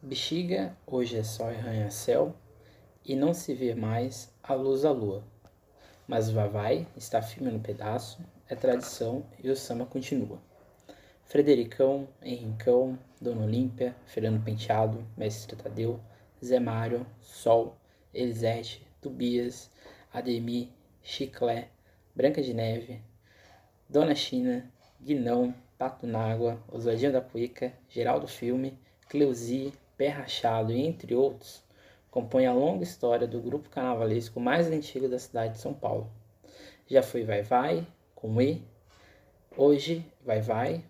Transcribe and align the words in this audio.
Bexiga 0.00 0.76
hoje 0.86 1.18
é 1.18 1.24
só 1.24 1.48
arranha-céu 1.48 2.32
e 3.04 3.16
não 3.16 3.34
se 3.34 3.52
vê 3.52 3.74
mais 3.74 4.32
a 4.40 4.54
luz 4.54 4.82
da 4.82 4.92
lua. 4.92 5.24
Mas 6.06 6.30
Vavai 6.30 6.86
está 6.96 7.20
firme 7.20 7.50
no 7.50 7.58
pedaço, 7.58 8.24
é 8.48 8.54
tradição 8.54 9.26
e 9.42 9.50
o 9.50 9.56
samba 9.56 9.84
continua. 9.84 10.40
Fredericão, 11.24 12.06
Henricão, 12.22 12.96
Dona 13.20 13.44
Olímpia, 13.44 13.92
Fernando 14.06 14.40
Penteado, 14.44 15.04
Mestre 15.16 15.56
Tadeu, 15.56 15.98
Zé 16.42 16.60
Mário, 16.60 17.04
Sol, 17.20 17.76
Elisete, 18.14 18.86
Tobias, 19.02 19.68
Ademir, 20.12 20.68
Chiclé, 21.02 21.70
Branca 22.14 22.40
de 22.40 22.54
Neve, 22.54 23.02
Dona 23.90 24.14
China, 24.14 24.72
Guinão, 25.00 25.52
Pato 25.76 26.06
Nágua, 26.06 26.62
Oswaldinho 26.70 27.12
da 27.12 27.20
Cuica, 27.20 27.72
Geraldo 27.88 28.28
Filme, 28.28 28.78
Cleusi, 29.08 29.72
Pé 29.98 30.10
Rachado 30.10 30.72
e 30.72 30.86
entre 30.86 31.12
outros, 31.12 31.60
compõe 32.08 32.46
a 32.46 32.52
longa 32.52 32.84
história 32.84 33.26
do 33.26 33.40
grupo 33.40 33.68
carnavalesco 33.68 34.38
mais 34.38 34.68
antigo 34.68 35.08
da 35.08 35.18
cidade 35.18 35.54
de 35.54 35.58
São 35.58 35.74
Paulo. 35.74 36.08
Já 36.86 37.02
foi 37.02 37.24
Vai 37.24 37.42
Vai, 37.42 37.84
com 38.14 38.40
E, 38.40 38.62
hoje 39.56 40.06
Vai 40.24 40.40
Vai, 40.40 40.84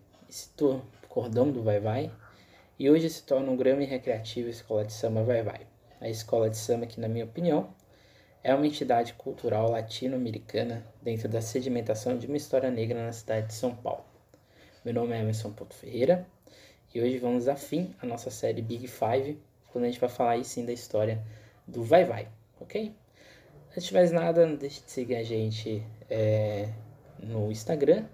torna 0.55 0.83
cordão 1.09 1.51
do 1.51 1.63
Vai 1.63 1.79
Vai, 1.79 2.11
e 2.77 2.87
hoje 2.87 3.09
se 3.09 3.23
torna 3.23 3.49
um 3.49 3.57
grama 3.57 3.81
recreativo 3.81 4.47
Escola 4.47 4.85
de 4.85 4.93
Samba 4.93 5.23
Vai 5.23 5.41
Vai. 5.41 5.67
A 5.99 6.07
Escola 6.07 6.47
de 6.47 6.57
Samba, 6.57 6.85
que 6.85 7.01
na 7.01 7.07
minha 7.07 7.25
opinião, 7.25 7.73
é 8.43 8.53
uma 8.53 8.67
entidade 8.67 9.13
cultural 9.13 9.71
latino-americana 9.71 10.85
dentro 11.01 11.27
da 11.27 11.41
sedimentação 11.41 12.15
de 12.15 12.27
uma 12.27 12.37
história 12.37 12.69
negra 12.69 13.03
na 13.03 13.11
cidade 13.11 13.47
de 13.47 13.53
São 13.55 13.75
Paulo. 13.75 14.05
Meu 14.85 14.93
nome 14.93 15.15
é 15.15 15.19
Emerson 15.19 15.51
Porto 15.51 15.73
Ferreira, 15.73 16.27
e 16.93 17.01
hoje 17.01 17.19
vamos 17.19 17.47
afim 17.47 17.93
a 18.01 18.05
nossa 18.05 18.31
série 18.31 18.61
Big 18.61 18.87
Five, 18.87 19.39
quando 19.71 19.83
a 19.83 19.87
gente 19.87 19.99
vai 19.99 20.09
falar 20.09 20.31
aí 20.31 20.43
sim 20.43 20.65
da 20.65 20.73
história 20.73 21.23
do 21.67 21.83
Vai 21.83 22.03
Vai, 22.03 22.27
ok? 22.59 22.95
Antes 23.71 23.85
de 23.85 23.93
mais 23.93 24.11
nada, 24.11 24.45
não 24.47 24.55
deixe 24.55 24.81
de 24.81 24.89
seguir 24.89 25.15
a 25.15 25.23
gente 25.23 25.83
é, 26.09 26.69
no 27.19 27.51
Instagram, 27.51 28.05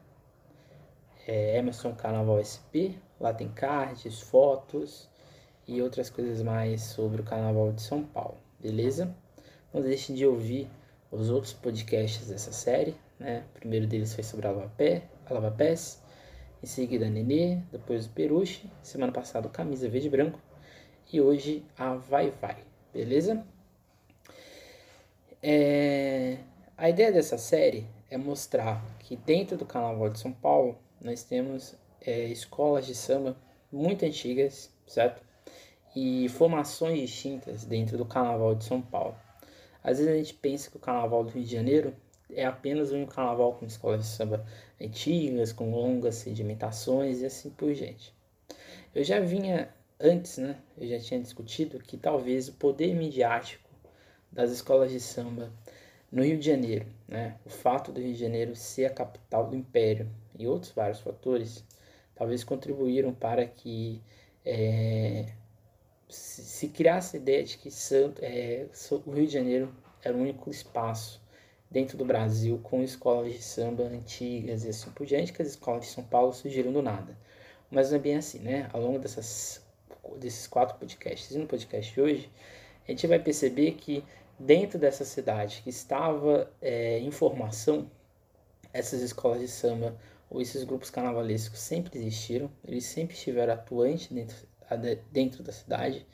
é 1.25 1.57
Emerson 1.57 1.93
Carnaval 1.95 2.43
SP, 2.43 2.99
lá 3.19 3.33
tem 3.33 3.47
cards, 3.47 4.19
fotos 4.19 5.09
e 5.65 5.81
outras 5.81 6.09
coisas 6.09 6.41
mais 6.41 6.81
sobre 6.81 7.21
o 7.21 7.23
Carnaval 7.23 7.71
de 7.71 7.81
São 7.81 8.03
Paulo, 8.03 8.37
beleza? 8.59 9.15
Não 9.73 9.81
deixe 9.81 10.13
de 10.13 10.25
ouvir 10.25 10.67
os 11.09 11.29
outros 11.29 11.53
podcasts 11.53 12.27
dessa 12.27 12.51
série, 12.51 12.95
né? 13.17 13.45
O 13.55 13.59
primeiro 13.59 13.87
deles 13.87 14.13
foi 14.13 14.23
sobre 14.23 14.47
a 14.47 14.51
Lava 14.51 14.71
Pé, 14.75 15.03
a 15.25 15.33
Lava 15.33 15.51
Pés, 15.51 16.03
em 16.61 16.65
seguida 16.65 17.09
Nenê, 17.09 17.59
depois 17.71 18.05
o 18.05 18.09
Peruche, 18.09 18.69
semana 18.81 19.11
passada 19.11 19.49
Camisa 19.49 19.87
Verde 19.89 20.07
e 20.07 20.09
Branco 20.09 20.39
e 21.11 21.21
hoje 21.21 21.63
a 21.77 21.95
Vai 21.95 22.31
Vai, 22.31 22.57
beleza? 22.93 23.45
É... 25.41 26.37
A 26.77 26.89
ideia 26.89 27.11
dessa 27.11 27.37
série 27.37 27.87
é 28.09 28.17
mostrar 28.17 28.83
que 28.99 29.15
dentro 29.15 29.55
do 29.55 29.65
Carnaval 29.65 30.09
de 30.09 30.19
São 30.19 30.31
Paulo 30.31 30.77
nós 30.99 31.23
temos 31.23 31.75
é, 32.01 32.25
escolas 32.25 32.85
de 32.85 32.95
samba 32.95 33.37
muito 33.71 34.05
antigas, 34.05 34.71
certo? 34.85 35.23
E 35.95 36.27
formações 36.29 36.99
distintas 36.99 37.63
dentro 37.63 37.97
do 37.97 38.05
Carnaval 38.05 38.55
de 38.55 38.65
São 38.65 38.81
Paulo. 38.81 39.15
Às 39.83 39.99
vezes 39.99 40.11
a 40.11 40.17
gente 40.17 40.33
pensa 40.33 40.69
que 40.69 40.77
o 40.77 40.79
Carnaval 40.79 41.23
do 41.23 41.29
Rio 41.29 41.43
de 41.43 41.51
Janeiro 41.51 41.95
é 42.29 42.45
apenas 42.45 42.91
um 42.91 43.05
carnaval 43.05 43.53
com 43.53 43.65
escolas 43.65 44.01
de 44.01 44.07
samba 44.07 44.45
antigas, 44.81 45.51
com 45.51 45.71
longas 45.71 46.15
sedimentações 46.15 47.21
e 47.21 47.25
assim 47.25 47.49
por 47.49 47.73
diante. 47.73 48.13
Eu 48.93 49.03
já 49.03 49.19
vinha 49.19 49.69
antes, 49.99 50.37
né? 50.37 50.57
Eu 50.77 50.87
já 50.87 50.99
tinha 50.99 51.19
discutido 51.19 51.79
que 51.79 51.97
talvez 51.97 52.47
o 52.47 52.53
poder 52.53 52.93
midiático 52.93 53.69
das 54.31 54.51
escolas 54.51 54.91
de 54.91 54.99
samba 54.99 55.51
no 56.11 56.23
Rio 56.23 56.37
de 56.37 56.45
Janeiro, 56.45 56.85
né? 57.07 57.37
O 57.45 57.49
fato 57.49 57.91
do 57.91 57.99
Rio 57.99 58.13
de 58.13 58.19
Janeiro 58.19 58.55
ser 58.55 58.85
a 58.85 58.89
capital 58.89 59.47
do 59.47 59.55
império 59.55 60.09
e 60.38 60.47
outros 60.47 60.71
vários 60.71 61.00
fatores 61.00 61.63
talvez 62.16 62.44
contribuíram 62.44 63.13
para 63.13 63.45
que 63.45 64.01
é, 64.45 65.25
se, 66.07 66.69
criasse 66.69 67.17
a 67.17 67.19
ideia 67.19 67.44
de 67.44 67.57
que 67.57 67.69
Santo, 67.69 68.21
é, 68.23 68.67
o 69.05 69.11
Rio 69.11 69.27
de 69.27 69.33
Janeiro 69.33 69.75
era 70.03 70.16
o 70.16 70.21
único 70.21 70.50
espaço 70.50 71.21
dentro 71.69 71.97
do 71.97 72.05
Brasil 72.05 72.59
com 72.63 72.81
escolas 72.83 73.33
de 73.33 73.41
samba 73.41 73.83
antigas 73.83 74.63
e 74.63 74.69
assim 74.69 74.89
por 74.91 75.05
diante, 75.05 75.33
que 75.33 75.41
as 75.41 75.49
escolas 75.49 75.85
de 75.85 75.91
São 75.91 76.03
Paulo 76.03 76.33
surgiram 76.33 76.71
do 76.71 76.81
nada. 76.81 77.17
Mas 77.69 77.89
não 77.89 77.97
é 77.97 78.01
bem 78.01 78.15
assim, 78.15 78.39
né? 78.39 78.69
Ao 78.71 78.81
longo 78.81 78.99
dessas, 78.99 79.61
desses 80.17 80.47
quatro 80.47 80.77
podcasts 80.77 81.31
e 81.31 81.37
no 81.37 81.47
podcast 81.47 81.93
de 81.93 82.01
hoje, 82.01 82.31
a 82.87 82.91
gente 82.91 83.07
vai 83.07 83.19
perceber 83.19 83.73
que 83.73 84.03
dentro 84.39 84.77
dessa 84.77 85.03
cidade 85.03 85.61
que 85.63 85.69
estava 85.69 86.51
é, 86.61 86.99
em 86.99 87.11
formação, 87.11 87.89
essas 88.71 89.01
escolas 89.01 89.39
de 89.39 89.47
samba 89.47 89.97
ou 90.29 90.41
esses 90.41 90.63
grupos 90.63 90.89
carnavalescos 90.89 91.59
sempre 91.59 91.99
existiram, 91.99 92.51
eles 92.67 92.85
sempre 92.85 93.15
estiveram 93.15 93.53
atuantes 93.53 94.07
dentro, 94.07 94.35
dentro 95.11 95.43
da 95.43 95.51
cidade 95.51 96.05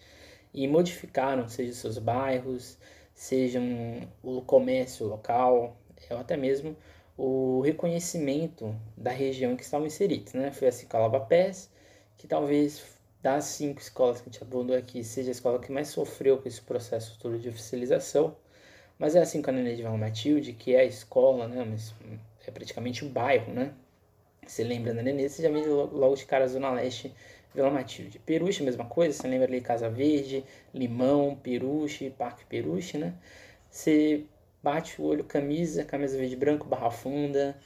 e 0.53 0.67
modificaram, 0.67 1.47
seja 1.47 1.73
seus 1.73 1.97
bairros, 1.97 2.77
sejam 3.21 3.63
o 4.23 4.41
comércio 4.41 5.05
local, 5.05 5.77
ou 6.09 6.17
até 6.17 6.35
mesmo 6.35 6.75
o 7.15 7.61
reconhecimento 7.61 8.75
da 8.97 9.11
região 9.11 9.55
que 9.55 9.61
estavam 9.61 9.85
inseridos. 9.85 10.33
Né? 10.33 10.51
Foi 10.51 10.67
a 10.67 10.97
Lava 10.97 11.19
Pés, 11.19 11.69
que 12.17 12.27
talvez 12.27 12.83
das 13.21 13.43
cinco 13.43 13.79
escolas 13.79 14.19
que 14.19 14.27
a 14.27 14.31
gente 14.31 14.41
abordou 14.41 14.75
aqui, 14.75 15.03
seja 15.03 15.29
a 15.29 15.33
escola 15.33 15.59
que 15.59 15.71
mais 15.71 15.89
sofreu 15.89 16.39
com 16.39 16.47
esse 16.47 16.59
processo 16.61 17.19
todo 17.19 17.37
de 17.37 17.47
oficialização. 17.47 18.35
Mas 18.97 19.15
é 19.15 19.21
assim 19.21 19.39
com 19.39 19.51
a 19.51 19.53
Nenê 19.53 19.75
de 19.75 19.83
Val 19.83 19.95
Matilde, 19.99 20.53
que 20.53 20.73
é 20.73 20.79
a 20.79 20.85
escola, 20.85 21.47
né? 21.47 21.63
Mas 21.63 21.93
é 22.47 22.49
praticamente 22.49 23.05
o 23.05 23.09
bairro, 23.09 23.53
né? 23.53 23.71
Você 24.47 24.63
lembra 24.63 24.95
da 24.95 25.03
Nenê, 25.03 25.29
você 25.29 25.43
já 25.43 25.49
vê 25.51 25.63
logo 25.67 26.15
de 26.15 26.25
cara 26.25 26.45
a 26.45 26.47
Zona 26.47 26.71
Leste 26.71 27.13
Vila 27.53 27.69
Matilde. 27.69 28.19
Peruche, 28.19 28.63
mesma 28.63 28.85
coisa, 28.85 29.17
você 29.17 29.27
lembra 29.27 29.47
ali 29.47 29.61
Casa 29.61 29.89
Verde, 29.89 30.43
Limão, 30.73 31.35
Peruche, 31.35 32.09
Parque 32.09 32.45
Peruche, 32.45 32.97
né? 32.97 33.13
Você 33.69 34.25
bate 34.63 35.01
o 35.01 35.05
olho, 35.05 35.23
camisa, 35.23 35.83
camisa 35.83 36.17
verde 36.17 36.35
branco, 36.35 36.67
Barra 36.67 36.91
Funda, 36.91 37.57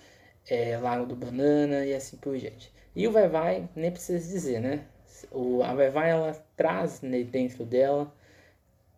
é, 0.48 0.78
Lago 0.78 1.06
do 1.06 1.16
Banana 1.16 1.86
e 1.86 1.94
assim 1.94 2.18
por 2.18 2.38
diante. 2.38 2.72
E 2.96 3.08
o 3.08 3.12
Vai 3.12 3.28
Vai, 3.28 3.70
nem 3.76 3.92
precisa 3.92 4.20
dizer, 4.20 4.60
né? 4.62 4.86
O, 5.32 5.62
a 5.64 5.74
Vai 5.74 5.90
Vai, 5.90 6.10
ela 6.12 6.34
traz 6.56 7.02
dentro 7.32 7.66
dela 7.66 8.14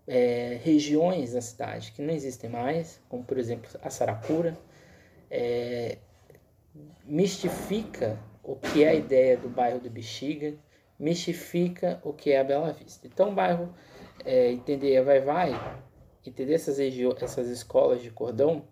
é, 0.07 0.59
regiões 0.63 1.33
da 1.33 1.41
cidade 1.41 1.91
que 1.91 2.01
não 2.01 2.13
existem 2.13 2.49
mais, 2.49 2.99
como 3.09 3.23
por 3.23 3.37
exemplo 3.37 3.69
a 3.81 3.89
Saracura, 3.89 4.57
é, 5.29 5.97
mistifica 7.05 8.17
o 8.43 8.55
que 8.55 8.83
é 8.83 8.89
a 8.89 8.93
ideia 8.93 9.35
do 9.35 9.49
bairro 9.49 9.79
do 9.79 9.89
Bexiga, 9.89 10.53
mistifica 10.99 11.99
o 12.03 12.13
que 12.13 12.31
é 12.31 12.39
a 12.39 12.43
Bela 12.43 12.71
Vista. 12.73 13.07
Então, 13.07 13.29
o 13.29 13.35
bairro, 13.35 13.73
é, 14.25 14.51
entender 14.51 14.97
a 14.97 15.03
Vai 15.03 15.21
Vai, 15.21 15.51
entender 16.25 16.53
essas, 16.53 16.79
essas 16.79 17.47
escolas 17.47 18.01
de 18.01 18.09
cordão, 18.11 18.63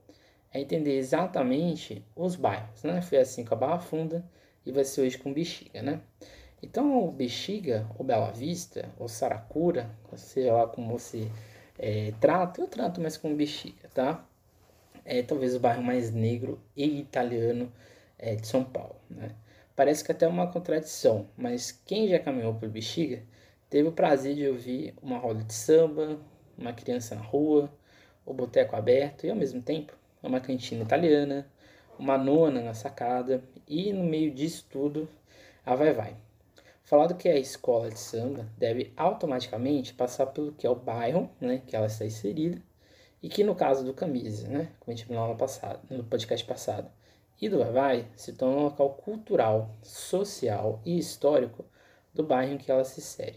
é 0.51 0.61
entender 0.61 0.97
exatamente 0.97 2.05
os 2.15 2.35
bairros, 2.35 2.83
né? 2.83 3.01
Foi 3.01 3.17
assim 3.17 3.43
com 3.43 3.53
a 3.53 3.57
Barra 3.57 3.79
Funda 3.79 4.23
e 4.65 4.71
vai 4.71 4.85
ser 4.85 5.01
hoje 5.01 5.17
com 5.17 5.33
Bexiga, 5.33 5.81
né? 5.81 6.01
Então, 6.63 7.05
o 7.05 7.11
Bexiga, 7.11 7.85
ou 7.97 8.05
Bela 8.05 8.31
Vista, 8.31 8.89
ou 8.97 9.07
Saracura, 9.07 9.89
seja 10.15 10.53
lá 10.53 10.67
como 10.67 10.97
você 10.97 11.29
é, 11.77 12.13
trata, 12.19 12.61
eu 12.61 12.67
trato 12.67 13.01
mais 13.01 13.17
com 13.17 13.35
Bexiga, 13.35 13.89
tá? 13.93 14.25
É 15.03 15.21
talvez 15.21 15.53
o 15.55 15.59
bairro 15.59 15.83
mais 15.83 16.11
negro 16.11 16.59
e 16.75 16.99
italiano 16.99 17.71
é, 18.17 18.35
de 18.35 18.47
São 18.47 18.63
Paulo, 18.63 18.95
né? 19.09 19.35
Parece 19.75 20.03
que 20.03 20.11
até 20.11 20.27
uma 20.27 20.47
contradição, 20.47 21.27
mas 21.35 21.71
quem 21.71 22.07
já 22.07 22.17
caminhou 22.17 22.53
por 22.53 22.69
Bexiga 22.69 23.23
teve 23.69 23.89
o 23.89 23.91
prazer 23.91 24.35
de 24.35 24.47
ouvir 24.47 24.93
uma 25.01 25.17
roda 25.17 25.43
de 25.43 25.53
samba, 25.53 26.17
uma 26.57 26.71
criança 26.71 27.15
na 27.15 27.21
rua, 27.21 27.69
o 28.25 28.33
boteco 28.33 28.75
aberto 28.75 29.25
e 29.25 29.29
ao 29.29 29.35
mesmo 29.35 29.61
tempo 29.61 29.93
uma 30.23 30.39
cantina 30.39 30.83
italiana, 30.83 31.45
uma 31.99 32.17
nona 32.17 32.61
na 32.61 32.73
sacada 32.73 33.43
e 33.67 33.91
no 33.91 34.03
meio 34.03 34.31
disso 34.31 34.65
tudo 34.69 35.09
a 35.65 35.75
vai 35.75 35.91
vai. 35.91 36.15
Falado 36.83 37.15
que 37.15 37.27
é 37.27 37.33
a 37.33 37.39
escola 37.39 37.89
de 37.89 37.99
samba 37.99 38.47
deve 38.57 38.93
automaticamente 38.95 39.93
passar 39.93 40.27
pelo 40.27 40.53
que 40.53 40.67
é 40.67 40.69
o 40.69 40.75
bairro, 40.75 41.29
né, 41.41 41.61
que 41.65 41.75
ela 41.75 41.87
está 41.87 42.05
inserida, 42.05 42.61
e 43.23 43.27
que 43.27 43.43
no 43.43 43.55
caso 43.55 43.83
do 43.83 43.93
Camisa, 43.93 44.47
né, 44.47 44.69
como 44.79 44.93
a 44.93 44.95
gente 44.95 45.07
viu 45.07 45.19
no, 45.19 45.35
passado, 45.35 45.79
no 45.89 46.03
podcast 46.03 46.45
passado, 46.45 46.87
e 47.41 47.49
do 47.49 47.63
Vai 47.71 48.07
se 48.15 48.33
torna 48.33 48.57
um 48.57 48.63
local 48.63 48.89
cultural, 48.91 49.69
social 49.81 50.81
e 50.85 50.97
histórico 50.97 51.65
do 52.13 52.23
bairro 52.23 52.53
em 52.53 52.57
que 52.57 52.71
ela 52.71 52.83
se 52.83 52.99
insere. 52.99 53.35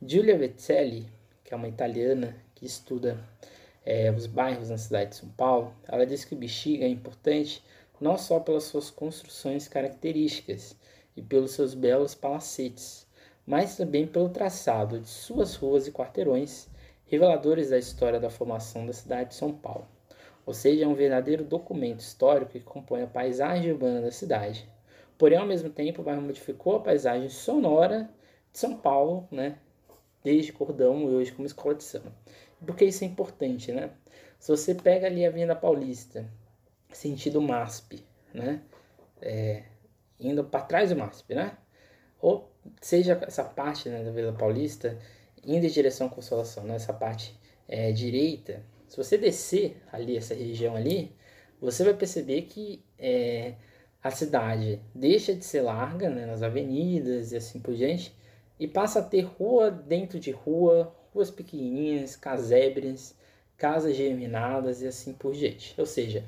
Giulia 0.00 0.38
Vezzelli, 0.38 1.08
que 1.44 1.52
é 1.52 1.56
uma 1.56 1.68
italiana 1.68 2.36
que 2.54 2.64
estuda 2.64 3.18
é, 3.84 4.10
os 4.10 4.26
bairros 4.26 4.70
na 4.70 4.78
cidade 4.78 5.10
de 5.10 5.16
São 5.16 5.28
Paulo, 5.30 5.74
ela 5.86 6.06
diz 6.06 6.24
que 6.24 6.34
o 6.34 6.38
Bexiga 6.38 6.84
é 6.84 6.88
importante 6.88 7.62
não 8.00 8.18
só 8.18 8.40
pelas 8.40 8.64
suas 8.64 8.90
construções 8.90 9.68
características 9.68 10.74
e 11.16 11.22
pelos 11.22 11.52
seus 11.52 11.74
belos 11.74 12.14
palacetes, 12.14 13.06
mas 13.46 13.76
também 13.76 14.06
pelo 14.06 14.28
traçado 14.28 14.98
de 14.98 15.08
suas 15.08 15.54
ruas 15.54 15.86
e 15.86 15.92
quarteirões, 15.92 16.68
reveladores 17.06 17.70
da 17.70 17.78
história 17.78 18.18
da 18.18 18.30
formação 18.30 18.86
da 18.86 18.92
cidade 18.92 19.30
de 19.30 19.34
São 19.36 19.52
Paulo. 19.52 19.86
Ou 20.44 20.52
seja, 20.52 20.84
é 20.84 20.88
um 20.88 20.94
verdadeiro 20.94 21.44
documento 21.44 22.00
histórico 22.00 22.52
que 22.52 22.60
compõe 22.60 23.02
a 23.02 23.06
paisagem 23.06 23.72
urbana 23.72 24.00
da 24.00 24.10
cidade. 24.10 24.68
Porém, 25.16 25.38
ao 25.38 25.46
mesmo 25.46 25.70
tempo, 25.70 26.00
o 26.00 26.04
bairro 26.04 26.22
modificou 26.22 26.76
a 26.76 26.80
paisagem 26.80 27.28
sonora 27.28 28.10
de 28.52 28.58
São 28.58 28.76
Paulo, 28.76 29.28
né? 29.30 29.56
Desde 30.24 30.52
Cordão 30.52 31.10
e 31.10 31.14
hoje 31.14 31.32
como 31.32 31.46
escola 31.46 31.74
de 31.74 31.84
samba. 31.84 32.12
Por 32.64 32.76
que 32.76 32.84
isso 32.84 33.04
é 33.04 33.06
importante, 33.06 33.72
né? 33.72 33.90
Se 34.38 34.50
você 34.50 34.74
pega 34.74 35.06
ali 35.06 35.24
a 35.24 35.28
Avenida 35.28 35.54
Paulista, 35.54 36.26
sentido 36.92 37.40
MASP, 37.40 38.04
né? 38.34 38.60
É, 39.20 39.62
indo 40.18 40.42
para 40.42 40.64
trás 40.64 40.90
do 40.90 40.96
MASP, 40.96 41.34
né? 41.34 41.56
Ou 42.20 42.48
seja, 42.80 43.20
essa 43.26 43.44
parte 43.44 43.88
né, 43.88 44.02
da 44.02 44.10
Vila 44.10 44.32
Paulista 44.32 44.98
indo 45.44 45.66
em 45.66 45.68
direção 45.68 46.06
à 46.06 46.10
Consolação, 46.10 46.64
né? 46.64 46.76
essa 46.76 46.92
parte 46.92 47.36
é, 47.68 47.90
direita, 47.92 48.62
se 48.92 48.98
você 48.98 49.16
descer 49.16 49.82
ali, 49.90 50.18
essa 50.18 50.34
região 50.34 50.76
ali, 50.76 51.16
você 51.58 51.82
vai 51.82 51.94
perceber 51.94 52.42
que 52.42 52.84
é, 52.98 53.54
a 54.02 54.10
cidade 54.10 54.82
deixa 54.94 55.34
de 55.34 55.46
ser 55.46 55.62
larga 55.62 56.10
né, 56.10 56.26
nas 56.26 56.42
avenidas 56.42 57.32
e 57.32 57.38
assim 57.38 57.58
por 57.58 57.74
diante, 57.74 58.14
e 58.60 58.68
passa 58.68 58.98
a 58.98 59.02
ter 59.02 59.22
rua 59.22 59.70
dentro 59.70 60.20
de 60.20 60.30
rua, 60.30 60.94
ruas 61.14 61.30
pequenininhas, 61.30 62.16
casebres, 62.16 63.16
casas 63.56 63.96
germinadas 63.96 64.82
e 64.82 64.86
assim 64.86 65.14
por 65.14 65.32
diante. 65.32 65.74
Ou 65.78 65.86
seja, 65.86 66.22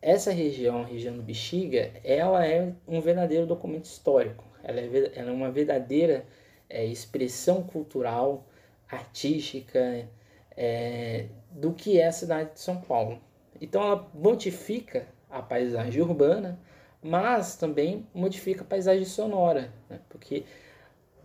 essa 0.00 0.32
região, 0.32 0.80
a 0.80 0.86
região 0.86 1.14
do 1.14 1.22
Bexiga, 1.22 1.92
ela 2.02 2.46
é 2.46 2.72
um 2.88 2.98
verdadeiro 3.02 3.44
documento 3.44 3.84
histórico. 3.84 4.42
Ela 4.64 4.80
é, 4.80 5.12
ela 5.16 5.28
é 5.28 5.34
uma 5.34 5.50
verdadeira 5.50 6.24
é, 6.66 6.82
expressão 6.82 7.62
cultural, 7.62 8.48
artística 8.88 10.08
é, 10.56 11.26
do 11.56 11.72
que 11.72 11.98
é 11.98 12.06
a 12.06 12.12
cidade 12.12 12.52
de 12.52 12.60
São 12.60 12.76
Paulo. 12.82 13.18
Então 13.60 13.82
ela 13.82 14.10
modifica 14.12 15.08
a 15.30 15.40
paisagem 15.40 16.02
urbana, 16.02 16.58
mas 17.02 17.56
também 17.56 18.06
modifica 18.14 18.60
a 18.60 18.64
paisagem 18.64 19.06
sonora, 19.06 19.72
né? 19.88 19.98
porque 20.10 20.44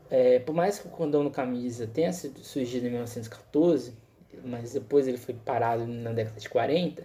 é, 0.09 0.39
por 0.39 0.55
mais 0.55 0.79
que 0.79 0.87
o 0.87 0.89
Condão 0.89 1.21
no 1.21 1.31
Camisa 1.31 1.85
tenha 1.85 2.13
surgido 2.13 2.87
em 2.87 2.91
1914, 2.91 3.93
mas 4.45 4.71
depois 4.71 5.05
ele 5.05 5.17
foi 5.17 5.33
parado 5.33 5.85
na 5.85 6.13
década 6.13 6.39
de 6.39 6.49
40, 6.49 7.03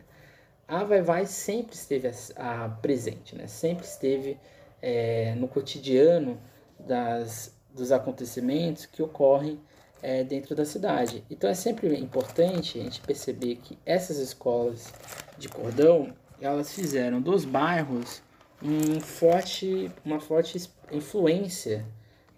a 0.68 0.84
Vai 0.84 1.02
Vai 1.02 1.26
sempre 1.26 1.74
esteve 1.74 2.08
a, 2.36 2.64
a 2.64 2.68
presente, 2.68 3.34
né? 3.34 3.48
sempre 3.48 3.84
esteve 3.84 4.38
é, 4.80 5.34
no 5.34 5.48
cotidiano 5.48 6.40
das, 6.78 7.56
dos 7.74 7.90
acontecimentos 7.90 8.86
que 8.86 9.02
ocorrem 9.02 9.60
é, 10.02 10.24
dentro 10.24 10.54
da 10.54 10.64
cidade. 10.64 11.24
Então 11.30 11.48
é 11.48 11.54
sempre 11.54 11.94
importante 11.98 12.78
a 12.78 12.82
gente 12.82 13.00
perceber 13.00 13.56
que 13.56 13.78
essas 13.84 14.18
escolas 14.18 14.92
de 15.38 15.48
cordão 15.48 16.14
elas 16.40 16.72
fizeram 16.72 17.20
dos 17.20 17.44
bairros 17.44 18.22
um 18.62 19.00
forte, 19.00 19.90
uma 20.04 20.20
forte 20.20 20.70
influência 20.92 21.84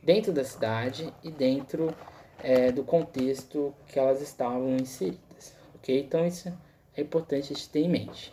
dentro 0.02 0.32
da 0.32 0.44
cidade 0.44 1.12
e 1.22 1.30
dentro 1.30 1.94
é, 2.42 2.72
do 2.72 2.82
contexto 2.84 3.74
que 3.86 3.98
elas 3.98 4.20
estavam 4.20 4.76
inseridas. 4.76 5.54
Ok? 5.74 6.00
Então 6.00 6.26
isso 6.26 6.52
é 6.96 7.00
importante 7.02 7.52
a 7.52 7.56
gente 7.56 7.68
ter 7.68 7.80
em 7.80 7.88
mente. 7.88 8.32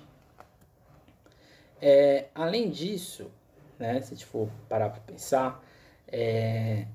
É, 1.81 2.27
além 2.33 2.69
disso, 2.69 3.29
né, 3.77 4.01
se 4.01 4.13
a 4.13 4.15
gente 4.15 4.25
for 4.25 4.49
parar 4.69 4.89
para 4.89 5.01
pensar, 5.01 5.63
é... 6.07 6.87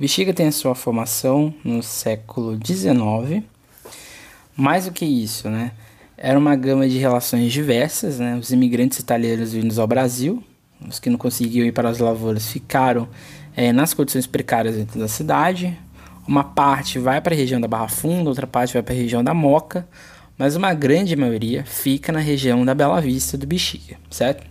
Bexiga 0.00 0.32
tem 0.32 0.46
a 0.46 0.52
sua 0.52 0.76
formação 0.76 1.52
no 1.64 1.82
século 1.82 2.56
XIX. 2.64 3.42
Mais 4.56 4.84
do 4.84 4.92
que 4.92 5.04
isso, 5.04 5.50
né? 5.50 5.72
Era 6.16 6.38
uma 6.38 6.54
gama 6.54 6.88
de 6.88 6.98
relações 6.98 7.52
diversas, 7.52 8.20
né? 8.20 8.36
Os 8.36 8.52
imigrantes 8.52 9.00
italianos 9.00 9.52
vindos 9.52 9.76
ao 9.76 9.88
Brasil, 9.88 10.40
os 10.88 11.00
que 11.00 11.10
não 11.10 11.18
conseguiam 11.18 11.66
ir 11.66 11.72
para 11.72 11.88
as 11.88 11.98
lavouras 11.98 12.46
ficaram 12.46 13.08
é, 13.56 13.72
nas 13.72 13.92
condições 13.92 14.24
precárias 14.24 14.76
dentro 14.76 15.00
da 15.00 15.08
cidade. 15.08 15.76
Uma 16.28 16.44
parte 16.44 16.98
vai 17.00 17.20
para 17.20 17.34
a 17.34 17.36
região 17.36 17.60
da 17.60 17.66
Barra 17.66 17.88
Funda, 17.88 18.28
outra 18.28 18.46
parte 18.46 18.74
vai 18.74 18.82
para 18.82 18.94
a 18.94 18.96
região 18.96 19.24
da 19.24 19.34
Moca, 19.34 19.88
mas 20.36 20.54
uma 20.54 20.74
grande 20.74 21.16
maioria 21.16 21.64
fica 21.64 22.12
na 22.12 22.20
região 22.20 22.64
da 22.64 22.72
Bela 22.72 23.00
Vista 23.00 23.36
do 23.36 23.48
Bexiga, 23.48 23.96
certo? 24.08 24.46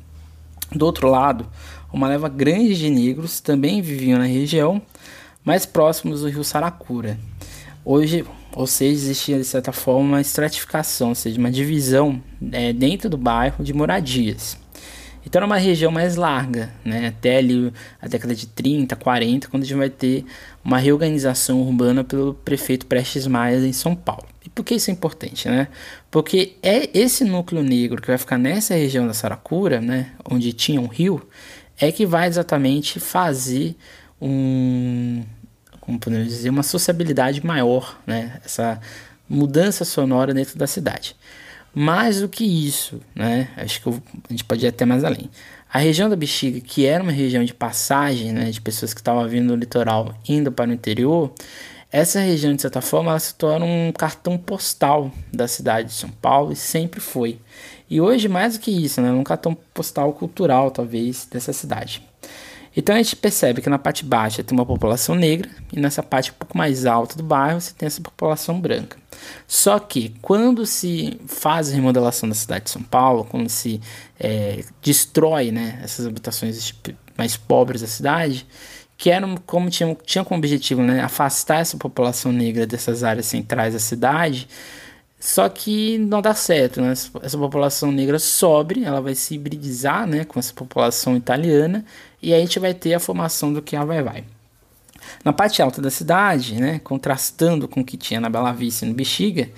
Do 0.73 0.85
outro 0.85 1.07
lado, 1.09 1.47
uma 1.93 2.09
leva 2.09 2.27
grande 2.27 2.77
de 2.77 2.89
negros 2.89 3.39
também 3.39 3.81
viviam 3.81 4.19
na 4.19 4.25
região, 4.25 4.81
mais 5.47 5.65
próximos 5.65 6.19
do 6.19 6.27
rio 6.27 6.43
Saracura. 6.43 7.17
Hoje, 7.85 8.25
ou 8.53 8.67
seja, 8.67 8.91
existia 8.91 9.37
de 9.37 9.45
certa 9.45 9.71
forma 9.71 10.01
uma 10.01 10.19
estratificação, 10.19 11.09
ou 11.09 11.15
seja, 11.15 11.39
uma 11.39 11.49
divisão 11.49 12.21
é, 12.51 12.73
dentro 12.73 13.09
do 13.09 13.15
bairro 13.15 13.63
de 13.63 13.71
moradias. 13.73 14.57
Então 15.25 15.39
era 15.39 15.45
uma 15.45 15.55
região 15.55 15.89
mais 15.89 16.17
larga, 16.17 16.73
né? 16.83 17.07
até 17.07 17.37
ali 17.37 17.71
a 18.01 18.09
década 18.09 18.35
de 18.35 18.45
30, 18.45 18.93
40, 18.97 19.47
quando 19.47 19.63
a 19.63 19.65
gente 19.65 19.77
vai 19.77 19.89
ter 19.89 20.25
uma 20.65 20.77
reorganização 20.77 21.61
urbana 21.61 22.03
pelo 22.03 22.33
prefeito 22.33 22.85
Prestes 22.85 23.25
Maia 23.25 23.55
em 23.65 23.71
São 23.71 23.95
Paulo. 23.95 24.27
E 24.45 24.49
por 24.49 24.65
que 24.65 24.75
isso 24.75 24.89
é 24.89 24.93
importante? 24.93 25.47
Né? 25.47 25.69
Porque 26.11 26.57
é 26.61 26.89
esse 26.93 27.23
núcleo 27.23 27.63
negro 27.63 28.01
que 28.01 28.07
vai 28.09 28.17
ficar 28.17 28.37
nessa 28.37 28.73
região 28.73 29.07
da 29.07 29.13
Saracura, 29.13 29.79
né? 29.79 30.11
onde 30.29 30.51
tinha 30.51 30.81
um 30.81 30.87
rio, 30.87 31.25
é 31.79 31.89
que 31.89 32.05
vai 32.05 32.27
exatamente 32.27 32.99
fazer 32.99 33.77
um, 34.21 35.23
como 35.87 35.97
podemos 35.97 36.27
dizer, 36.27 36.49
uma 36.49 36.63
sociabilidade 36.63 37.43
maior, 37.45 37.97
né? 38.05 38.41
essa 38.43 38.79
mudança 39.27 39.85
sonora 39.85 40.33
dentro 40.33 40.59
da 40.59 40.67
cidade. 40.67 41.15
Mais 41.73 42.19
do 42.19 42.27
que 42.27 42.43
isso, 42.43 42.99
né? 43.15 43.49
Acho 43.55 43.81
que 43.81 43.87
eu, 43.87 44.01
a 44.29 44.33
gente 44.33 44.43
pode 44.43 44.65
ir 44.65 44.67
até 44.67 44.83
mais 44.83 45.05
além. 45.05 45.29
A 45.71 45.79
região 45.79 46.09
da 46.09 46.15
Bexiga, 46.15 46.59
que 46.59 46.85
era 46.85 47.01
uma 47.01 47.11
região 47.11 47.43
de 47.43 47.53
passagem, 47.53 48.33
né, 48.33 48.49
de 48.51 48.59
pessoas 48.59 48.93
que 48.93 48.99
estavam 48.99 49.25
vindo 49.27 49.47
do 49.47 49.55
litoral 49.55 50.13
indo 50.27 50.51
para 50.51 50.69
o 50.69 50.73
interior, 50.73 51.31
essa 51.89 52.19
região, 52.19 52.53
de 52.53 52.61
certa 52.61 52.81
forma, 52.81 53.11
ela 53.11 53.19
se 53.19 53.33
torna 53.35 53.65
um 53.65 53.93
cartão 53.93 54.37
postal 54.37 55.09
da 55.31 55.47
cidade 55.47 55.87
de 55.89 55.93
São 55.93 56.09
Paulo 56.09 56.51
e 56.51 56.55
sempre 56.55 56.99
foi. 56.99 57.39
E 57.89 58.01
hoje, 58.01 58.27
mais 58.27 58.57
do 58.57 58.59
que 58.59 58.71
isso, 58.71 58.99
né, 58.99 59.09
um 59.11 59.23
cartão 59.23 59.55
postal 59.73 60.11
cultural, 60.11 60.69
talvez, 60.69 61.25
dessa 61.31 61.53
cidade. 61.53 62.06
Então 62.77 62.93
a 62.93 62.99
gente 62.99 63.15
percebe 63.15 63.59
que 63.59 63.71
na 63.71 63.79
parte 63.79 64.05
baixa 64.05 64.43
tem 64.43 64.55
uma 64.55 64.65
população 64.65 65.15
negra 65.15 65.49
e 65.73 65.79
nessa 65.79 66.03
parte 66.03 66.29
um 66.29 66.35
pouco 66.35 66.55
mais 66.55 66.85
alta 66.85 67.17
do 67.17 67.23
bairro 67.23 67.59
você 67.59 67.73
tem 67.73 67.87
essa 67.87 67.99
população 67.99 68.61
branca. 68.61 68.97
Só 69.47 69.79
que 69.79 70.13
quando 70.21 70.63
se 70.63 71.19
faz 71.25 71.71
a 71.71 71.73
remodelação 71.73 72.29
da 72.29 72.35
cidade 72.35 72.65
de 72.65 72.69
São 72.69 72.83
Paulo, 72.83 73.25
quando 73.25 73.49
se 73.49 73.81
é, 74.19 74.63
destrói 74.79 75.49
né, 75.49 75.79
essas 75.83 76.05
habitações 76.05 76.71
mais 77.17 77.35
pobres 77.35 77.81
da 77.81 77.87
cidade, 77.87 78.45
que 78.95 79.09
eram 79.09 79.37
como 79.37 79.71
tinham, 79.71 79.97
tinham 80.05 80.23
como 80.23 80.37
objetivo 80.37 80.83
né, 80.83 81.01
afastar 81.01 81.61
essa 81.61 81.77
população 81.77 82.31
negra 82.31 82.67
dessas 82.67 83.03
áreas 83.03 83.25
centrais 83.25 83.73
da 83.73 83.79
cidade, 83.79 84.47
só 85.19 85.49
que 85.49 85.97
não 85.97 86.21
dá 86.21 86.33
certo, 86.33 86.81
né? 86.81 86.91
Essa 86.91 87.37
população 87.37 87.91
negra 87.91 88.19
sobe, 88.19 88.83
ela 88.83 89.01
vai 89.01 89.15
se 89.15 89.35
hibridizar, 89.35 90.07
né, 90.07 90.23
com 90.25 90.39
essa 90.39 90.53
população 90.53 91.15
italiana 91.17 91.83
e 92.21 92.33
aí 92.33 92.39
a 92.39 92.43
gente 92.43 92.59
vai 92.59 92.73
ter 92.73 92.93
a 92.93 92.99
formação 92.99 93.51
do 93.53 93.61
que 93.61 93.75
a 93.75 93.83
vai 93.83 94.03
vai. 94.03 94.23
Na 95.23 95.33
parte 95.33 95.61
alta 95.61 95.81
da 95.81 95.89
cidade, 95.89 96.55
né, 96.59 96.79
contrastando 96.83 97.67
com 97.67 97.81
o 97.81 97.85
que 97.85 97.97
tinha 97.97 98.19
na 98.19 98.29
Bela 98.29 98.51
Vista 98.51 98.85
e 98.85 98.89
no 98.89 98.93
Bexiga, 98.93 99.49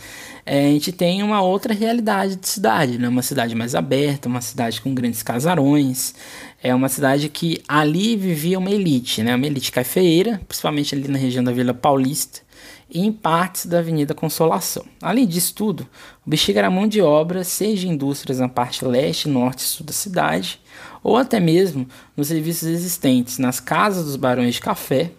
é, 0.45 0.67
a 0.67 0.71
gente 0.71 0.91
tem 0.91 1.21
uma 1.21 1.41
outra 1.41 1.73
realidade 1.73 2.35
de 2.35 2.47
cidade, 2.47 2.97
né, 2.97 3.07
uma 3.07 3.21
cidade 3.21 3.53
mais 3.55 3.75
aberta, 3.75 4.27
uma 4.27 4.41
cidade 4.41 4.81
com 4.81 4.93
grandes 4.93 5.21
casarões, 5.21 6.15
é 6.61 6.73
uma 6.73 6.89
cidade 6.89 7.29
que 7.29 7.61
ali 7.67 8.15
vivia 8.15 8.57
uma 8.57 8.71
elite, 8.71 9.21
né, 9.23 9.35
uma 9.35 9.45
elite 9.45 9.71
cafeeira, 9.71 10.41
principalmente 10.47 10.95
ali 10.95 11.07
na 11.07 11.17
região 11.17 11.43
da 11.43 11.51
Vila 11.51 11.73
Paulista, 11.73 12.41
e 12.89 13.05
em 13.05 13.11
partes 13.11 13.67
da 13.67 13.79
Avenida 13.79 14.15
Consolação. 14.15 14.83
Além 15.01 15.27
disso 15.27 15.53
tudo, 15.53 15.87
o 16.25 16.29
Bexiga 16.29 16.59
era 16.59 16.71
mão 16.71 16.87
de 16.87 17.01
obra, 17.01 17.43
seja 17.43 17.87
em 17.87 17.91
indústrias 17.91 18.39
na 18.39 18.49
parte 18.49 18.83
leste, 18.83 19.29
norte 19.29 19.59
e 19.59 19.67
sul 19.67 19.85
da 19.85 19.93
cidade, 19.93 20.59
ou 21.03 21.15
até 21.15 21.39
mesmo 21.39 21.87
nos 22.17 22.27
serviços 22.27 22.67
existentes 22.67 23.37
nas 23.37 23.59
casas 23.59 24.05
dos 24.05 24.15
barões 24.15 24.55
de 24.55 24.61
café, 24.61 25.11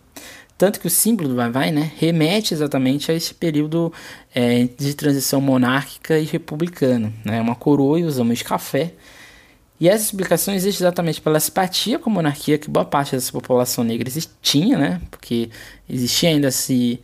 tanto 0.60 0.78
que 0.78 0.86
o 0.86 0.90
símbolo 0.90 1.30
do 1.30 1.34
vai-vai 1.34 1.72
né, 1.72 1.90
remete 1.96 2.52
exatamente 2.52 3.10
a 3.10 3.14
esse 3.14 3.32
período 3.32 3.90
é, 4.34 4.68
de 4.78 4.92
transição 4.92 5.40
monárquica 5.40 6.18
e 6.18 6.26
republicana, 6.26 7.10
né, 7.24 7.40
uma 7.40 7.54
coroa 7.54 7.98
e 7.98 8.04
os 8.04 8.18
homens 8.18 8.40
de 8.40 8.44
café. 8.44 8.92
E 9.80 9.88
essa 9.88 10.04
explicação 10.04 10.52
existe 10.52 10.82
exatamente 10.82 11.18
pela 11.18 11.40
simpatia 11.40 11.98
com 11.98 12.10
a 12.10 12.12
monarquia 12.12 12.58
que 12.58 12.68
boa 12.68 12.84
parte 12.84 13.12
dessa 13.12 13.32
população 13.32 13.82
negra 13.82 14.06
existia, 14.06 14.76
né, 14.76 15.00
porque 15.10 15.48
existia 15.88 16.28
ainda 16.28 16.48
esse 16.48 17.00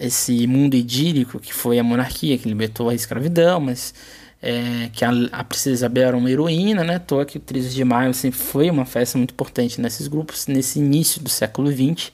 esse 0.00 0.44
mundo 0.48 0.74
idílico 0.74 1.38
que 1.38 1.54
foi 1.54 1.78
a 1.78 1.84
monarquia 1.84 2.36
que 2.36 2.48
libertou 2.48 2.88
a 2.88 2.94
escravidão, 2.94 3.60
mas 3.60 3.94
é, 4.42 4.90
que 4.92 5.04
a, 5.04 5.10
a 5.30 5.44
Princesa 5.44 5.74
Isabel 5.74 6.08
era 6.08 6.16
uma 6.16 6.30
heroína, 6.30 6.84
né? 6.84 6.98
Tô 6.98 7.24
que 7.24 7.38
o 7.38 7.40
13 7.40 7.74
de 7.74 7.84
maio 7.84 8.12
sempre 8.12 8.38
foi 8.38 8.68
uma 8.68 8.84
festa 8.84 9.16
muito 9.16 9.30
importante 9.30 9.80
nesses 9.80 10.06
grupos, 10.06 10.48
nesse 10.48 10.80
início 10.80 11.22
do 11.22 11.30
século 11.30 11.70
XX. 11.70 12.12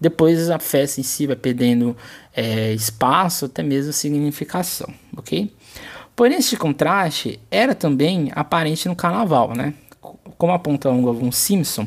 Depois 0.00 0.50
a 0.50 0.58
festa 0.58 1.00
em 1.00 1.04
si 1.04 1.26
vai 1.26 1.36
perdendo 1.36 1.96
é, 2.34 2.72
espaço, 2.72 3.46
até 3.46 3.62
mesmo 3.62 3.92
significação, 3.92 4.92
ok? 5.16 5.52
Porém, 6.16 6.38
este 6.38 6.56
contraste 6.56 7.40
era 7.50 7.74
também 7.74 8.30
aparente 8.34 8.88
no 8.88 8.94
carnaval, 8.94 9.54
né? 9.54 9.74
Como 10.36 10.52
aponta 10.52 10.90
Von 10.90 11.32
Simpson, 11.32 11.86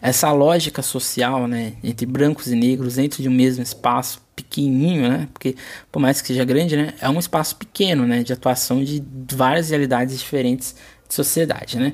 essa 0.00 0.30
lógica 0.32 0.82
social, 0.82 1.46
né, 1.46 1.74
entre 1.82 2.06
brancos 2.06 2.48
e 2.48 2.56
negros 2.56 2.96
dentro 2.96 3.22
de 3.22 3.28
um 3.28 3.32
mesmo 3.32 3.62
espaço 3.62 4.22
pequenininho, 4.34 5.08
né, 5.08 5.28
porque 5.32 5.56
por 5.92 6.00
mais 6.00 6.20
que 6.20 6.28
seja 6.28 6.44
grande, 6.44 6.76
né, 6.76 6.94
é 7.00 7.08
um 7.08 7.18
espaço 7.18 7.56
pequeno, 7.56 8.06
né, 8.06 8.22
de 8.22 8.32
atuação 8.32 8.82
de 8.82 9.02
várias 9.32 9.70
realidades 9.70 10.18
diferentes 10.18 10.74
de 11.06 11.14
sociedade, 11.14 11.78
né. 11.78 11.92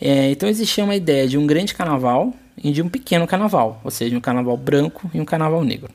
É, 0.00 0.30
então 0.30 0.48
existia 0.48 0.84
uma 0.84 0.94
ideia 0.94 1.26
de 1.26 1.36
um 1.36 1.46
grande 1.46 1.74
carnaval 1.74 2.32
e 2.62 2.72
de 2.72 2.82
um 2.82 2.88
pequeno 2.88 3.26
carnaval, 3.26 3.80
ou 3.84 3.90
seja, 3.90 4.16
um 4.16 4.20
carnaval 4.20 4.56
branco 4.56 5.10
e 5.14 5.20
um 5.20 5.24
carnaval 5.24 5.62
negro. 5.64 5.90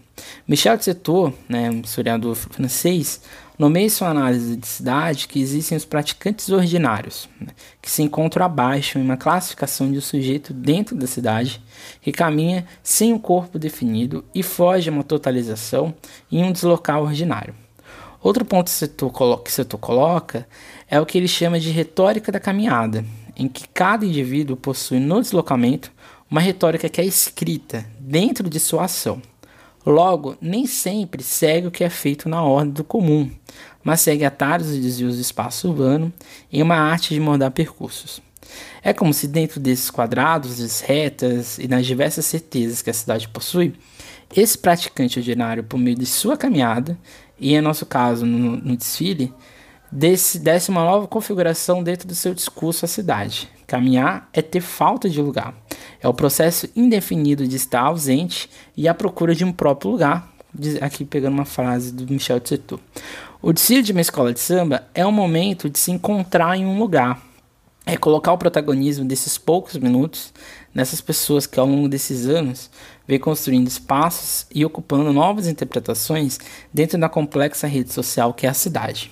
Michel 0.47 0.79
Certeau, 0.79 1.33
né, 1.47 1.69
um 1.69 1.81
historiador 1.81 2.35
francês, 2.35 3.21
nomeia 3.57 3.89
sua 3.89 4.09
análise 4.09 4.55
de 4.55 4.67
cidade 4.67 5.27
que 5.27 5.39
existem 5.39 5.77
os 5.77 5.85
praticantes 5.85 6.49
ordinários, 6.49 7.29
né, 7.39 7.47
que 7.81 7.89
se 7.89 8.01
encontram 8.01 8.45
abaixo 8.45 8.97
em 8.97 9.01
uma 9.01 9.17
classificação 9.17 9.91
de 9.91 9.97
um 9.97 10.01
sujeito 10.01 10.53
dentro 10.53 10.95
da 10.95 11.07
cidade 11.07 11.61
que 12.01 12.11
caminha 12.11 12.65
sem 12.81 13.13
um 13.13 13.19
corpo 13.19 13.59
definido 13.59 14.23
e 14.33 14.43
foge 14.43 14.89
a 14.89 14.91
uma 14.91 15.03
totalização 15.03 15.93
em 16.31 16.43
um 16.43 16.51
deslocal 16.51 17.03
ordinário. 17.03 17.55
Outro 18.21 18.45
ponto 18.45 18.71
que 19.43 19.51
Setor 19.51 19.79
coloca 19.79 20.47
é 20.89 20.99
o 20.99 21.05
que 21.05 21.17
ele 21.17 21.27
chama 21.27 21.59
de 21.59 21.69
retórica 21.71 22.31
da 22.31 22.39
caminhada, 22.39 23.03
em 23.35 23.49
que 23.49 23.67
cada 23.67 24.05
indivíduo 24.05 24.55
possui 24.55 24.99
no 24.99 25.21
deslocamento 25.21 25.91
uma 26.33 26.41
retórica 26.41 26.89
que 26.89 26.99
é 26.99 27.05
escrita 27.05 27.85
dentro 27.99 28.49
de 28.49 28.59
sua 28.59 28.85
ação. 28.85 29.21
Logo, 29.85 30.35
nem 30.41 30.65
sempre 30.65 31.21
segue 31.21 31.67
o 31.67 31.71
que 31.71 31.83
é 31.83 31.91
feito 31.91 32.27
na 32.27 32.41
ordem 32.41 32.73
do 32.73 32.83
comum, 32.83 33.29
mas 33.83 34.01
segue 34.01 34.25
atalhos 34.25 34.73
e 34.73 34.79
desvios 34.79 35.17
do 35.17 35.21
espaço 35.21 35.69
urbano 35.69 36.11
em 36.51 36.63
uma 36.63 36.75
arte 36.75 37.13
de 37.13 37.19
moldar 37.19 37.51
percursos. 37.51 38.19
É 38.81 38.91
como 38.91 39.13
se 39.13 39.27
dentro 39.27 39.59
desses 39.59 39.91
quadrados, 39.91 40.79
retas 40.79 41.59
e 41.59 41.67
nas 41.67 41.85
diversas 41.85 42.25
certezas 42.25 42.81
que 42.81 42.89
a 42.89 42.93
cidade 42.93 43.27
possui, 43.27 43.75
esse 44.35 44.57
praticante 44.57 45.19
ordinário, 45.19 45.63
por 45.63 45.77
meio 45.77 45.95
de 45.95 46.07
sua 46.07 46.35
caminhada, 46.35 46.97
e 47.39 47.53
em 47.53 47.61
nosso 47.61 47.85
caso 47.85 48.25
no, 48.25 48.57
no 48.57 48.75
desfile, 48.75 49.31
desse, 49.93 50.39
desse 50.39 50.69
uma 50.69 50.83
nova 50.83 51.07
configuração 51.07 51.83
dentro 51.83 52.07
do 52.07 52.15
seu 52.15 52.33
discurso 52.33 52.83
à 52.83 52.87
cidade. 52.87 53.47
Caminhar 53.67 54.27
é 54.33 54.41
ter 54.41 54.61
falta 54.61 55.07
de 55.07 55.21
lugar. 55.21 55.53
É 56.01 56.07
o 56.07 56.13
processo 56.13 56.67
indefinido 56.75 57.47
de 57.47 57.55
estar 57.55 57.81
ausente 57.81 58.49
e 58.75 58.87
à 58.87 58.93
procura 58.93 59.35
de 59.35 59.45
um 59.45 59.51
próprio 59.51 59.91
lugar. 59.91 60.33
Aqui 60.81 61.05
pegando 61.05 61.33
uma 61.33 61.45
frase 61.45 61.91
do 61.91 62.11
Michel 62.11 62.39
Tsetou. 62.39 62.79
O 63.41 63.53
desfile 63.53 63.81
de 63.81 63.91
uma 63.91 64.01
escola 64.01 64.33
de 64.33 64.39
samba 64.39 64.83
é 64.93 65.05
um 65.05 65.11
momento 65.11 65.69
de 65.69 65.77
se 65.77 65.91
encontrar 65.91 66.57
em 66.57 66.65
um 66.65 66.79
lugar. 66.79 67.21
É 67.85 67.97
colocar 67.97 68.31
o 68.31 68.37
protagonismo 68.37 69.05
desses 69.05 69.37
poucos 69.37 69.75
minutos 69.77 70.33
nessas 70.73 71.01
pessoas 71.01 71.45
que 71.45 71.59
ao 71.59 71.67
longo 71.67 71.89
desses 71.89 72.27
anos 72.27 72.69
vem 73.07 73.19
construindo 73.19 73.67
espaços 73.67 74.47
e 74.53 74.63
ocupando 74.65 75.11
novas 75.11 75.47
interpretações 75.47 76.39
dentro 76.73 76.97
da 76.97 77.09
complexa 77.09 77.67
rede 77.67 77.91
social 77.91 78.33
que 78.33 78.47
é 78.47 78.49
a 78.49 78.53
cidade. 78.53 79.11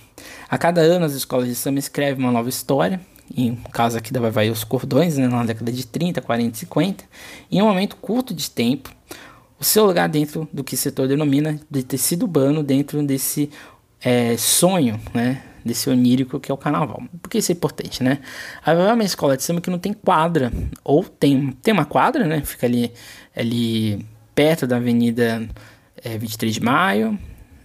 A 0.50 0.58
cada 0.58 0.82
ano, 0.82 1.06
as 1.06 1.13
escolas 1.13 1.48
de 1.48 1.56
samba 1.56 1.80
escrevem 1.80 2.24
uma 2.24 2.32
nova 2.32 2.50
história, 2.50 3.00
em 3.36 3.56
caso 3.72 3.98
aqui 3.98 4.12
da 4.12 4.20
Vai 4.30 4.50
os 4.50 4.63
Cordões, 4.63 5.18
né, 5.18 5.28
na 5.28 5.44
década 5.46 5.72
de 5.72 5.86
30, 5.86 6.22
40 6.22 6.56
e 6.56 6.60
50, 6.60 7.04
em 7.51 7.62
um 7.62 7.66
momento 7.66 7.96
curto 7.96 8.34
de 8.34 8.50
tempo, 8.50 8.90
o 9.60 9.63
seu 9.63 9.86
lugar 9.86 10.10
dentro 10.10 10.48
do 10.51 10.63
que 10.63 10.75
o 10.75 10.78
setor 10.78 11.08
denomina 11.08 11.60
de 11.70 11.84
tecido 11.84 12.24
urbano, 12.24 12.63
dentro 12.63 13.01
desse 13.04 13.50
é, 14.04 14.36
sonho, 14.36 15.00
né, 15.13 15.44
desse 15.63 15.90
onírico 15.90 16.40
que 16.40 16.51
é 16.51 16.54
o 16.54 16.58
carnaval. 16.58 17.04
Por 17.22 17.30
que 17.30 17.38
isso 17.38 17.51
é 17.51 17.54
importante, 17.54 18.04
né? 18.04 18.20
A 18.66 18.74
Vai 18.74 18.84
Vai 18.84 18.92
é 18.92 18.94
uma 18.96 19.04
escola 19.04 19.38
de 19.38 19.44
samba 19.44 19.62
que 19.62 19.70
não 19.70 19.78
tem 19.78 19.94
quadra, 19.94 20.51
ou 20.84 21.04
tem, 21.04 21.51
tem 21.62 21.74
uma 21.74 21.86
quadra, 21.86 22.25
né, 22.25 22.42
fica 22.42 22.66
ali, 22.66 22.92
ali 23.36 24.06
perto 24.34 24.66
da 24.66 24.78
Avenida 24.78 25.48
é, 26.04 26.18
23 26.18 26.56
de 26.56 26.62
Maio, 26.62 27.18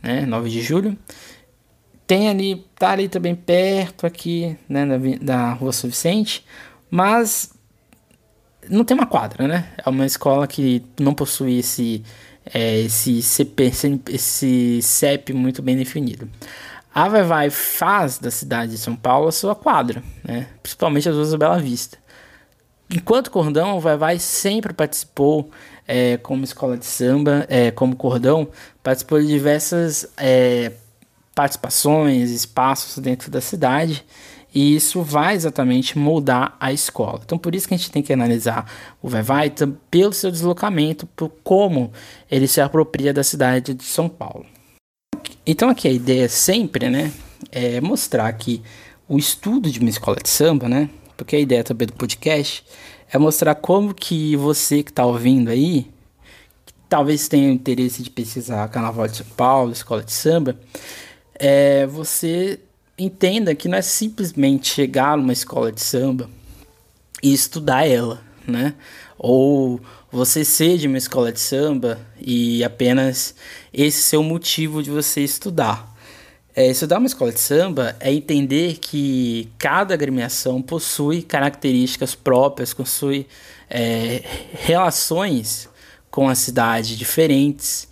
né, 0.03 0.27
9 0.27 0.51
de 0.51 0.61
Julho, 0.61 0.97
tem 2.07 2.29
ali, 2.29 2.65
tá 2.79 2.91
ali 2.91 3.09
também 3.09 3.35
perto 3.35 4.07
aqui, 4.07 4.57
né, 4.69 4.87
da, 4.87 4.97
da 5.21 5.53
Rua 5.53 5.73
São 5.73 5.91
Vicente, 5.91 6.45
mas 6.91 7.53
não 8.69 8.85
tem 8.85 8.97
uma 8.97 9.07
quadra, 9.07 9.47
né? 9.47 9.73
É 9.85 9.89
uma 9.89 10.07
escola 10.07 10.47
que 10.47 10.85
não 10.99 11.15
possui 11.15 11.59
esse, 11.59 12.05
é, 12.53 12.81
esse, 12.81 13.23
CP, 13.23 13.73
esse 14.11 14.81
CEP 14.83 15.33
muito 15.33 15.63
bem 15.63 15.77
definido. 15.77 16.29
A 16.95 17.09
Vai 17.09 17.23
Vai 17.23 17.51
faz 17.51 18.19
da 18.19 18.31
cidade 18.31 18.73
de 18.73 18.79
São 18.79 18.97
Paulo 18.97 19.29
a 19.29 19.33
sua 19.33 19.55
quadra, 19.55 20.03
né? 20.25 20.47
principalmente 20.63 21.09
as 21.09 21.15
ruas 21.15 21.31
da 21.31 21.39
Bela 21.39 21.59
Vista. 21.59 21.99
Enquanto 22.89 23.31
cordão, 23.31 23.77
o 23.77 23.81
Vai 23.81 23.97
Vai 23.97 24.19
sempre 24.19 24.73
participou 24.73 25.51
é, 25.87 26.17
como 26.17 26.45
escola 26.45 26.77
de 26.77 26.87
samba, 26.87 27.45
é, 27.49 27.71
como 27.71 27.97
cordão, 27.97 28.49
participou 28.83 29.21
de 29.21 29.27
diversas 29.27 30.09
é, 30.17 30.73
participações, 31.37 32.31
espaços 32.31 32.97
dentro 32.97 33.31
da 33.31 33.43
cidade, 33.43 34.03
e 34.55 34.75
isso 34.75 35.03
vai 35.03 35.35
exatamente 35.35 35.99
moldar 35.99 36.57
a 36.59 36.73
escola. 36.73 37.21
Então, 37.23 37.37
por 37.37 37.55
isso 37.55 37.69
que 37.69 37.75
a 37.75 37.77
gente 37.77 37.91
tem 37.91 38.03
que 38.03 38.11
analisar 38.11 38.65
o 39.03 39.09
Vai 39.09 39.53
pelo 39.91 40.15
seu 40.15 40.31
deslocamento, 40.31 41.07
por 41.09 41.29
como 41.45 41.93
ele 42.31 42.49
se 42.49 42.59
apropria 42.59 43.13
da 43.13 43.23
cidade 43.23 43.75
de 43.75 43.85
São 43.85 44.09
Paulo. 44.09 44.47
Então, 45.47 45.69
aqui 45.69 45.87
a 45.87 45.93
ideia 45.93 46.27
sempre, 46.27 46.89
né, 46.89 47.13
é 47.53 47.83
mostrar 47.83 48.33
que 48.33 48.63
o 49.07 49.19
estudo 49.19 49.71
de 49.71 49.79
uma 49.79 49.91
escola 49.91 50.17
de 50.17 50.31
samba, 50.31 50.71
né, 50.71 50.89
porque 51.19 51.37
a 51.37 51.41
ideia 51.41 51.63
também 51.63 51.87
do 51.87 51.93
podcast 51.93 52.65
é 53.13 53.19
mostrar 53.19 53.55
como 53.57 53.93
que 53.93 54.35
você 54.37 54.83
que 54.83 54.91
está 54.91 55.05
ouvindo 55.05 55.51
aí, 55.51 55.83
que 56.65 56.73
talvez 56.89 57.29
tenha 57.29 57.51
interesse 57.51 58.03
de 58.03 58.09
pesquisar 58.09 58.67
Carnaval 58.69 59.07
de 59.07 59.19
São 59.19 59.27
Paulo, 59.37 59.71
escola 59.73 60.03
de 60.03 60.13
samba, 60.13 60.57
é, 61.39 61.87
você 61.87 62.61
entenda 62.99 63.55
que 63.55 63.69
não 63.69 63.79
é 63.79 63.83
simplesmente 63.83 64.69
chegar 64.69 65.17
numa 65.17 65.33
escola 65.33 65.71
de 65.71 65.81
samba 65.81 66.31
e 67.23 67.33
estudar 67.33 67.87
ela, 67.87 68.23
né? 68.47 68.75
Ou 69.19 69.81
você 70.11 70.45
ser 70.45 70.79
de 70.79 70.87
uma 70.87 70.99
escola 70.99 71.33
de 71.33 71.41
samba 71.41 71.99
e 72.21 72.63
apenas 72.65 73.35
esse 73.73 74.03
ser 74.03 74.17
o 74.17 74.23
motivo 74.23 74.83
de 74.83 74.91
você 74.91 75.23
estudar. 75.23 75.95
É, 76.55 76.69
estudar 76.69 76.99
uma 76.99 77.07
escola 77.07 77.33
de 77.33 77.41
samba 77.41 77.95
é 78.01 78.11
entender 78.11 78.79
que 78.79 79.51
cada 79.59 79.93
agremiação 79.93 80.63
possui 80.63 81.21
características 81.23 82.15
próprias, 82.15 82.73
possui 82.73 83.27
é, 83.69 84.23
relações 84.53 85.69
com 86.11 86.29
a 86.31 86.35
cidade 86.35 86.97
diferentes 86.97 87.87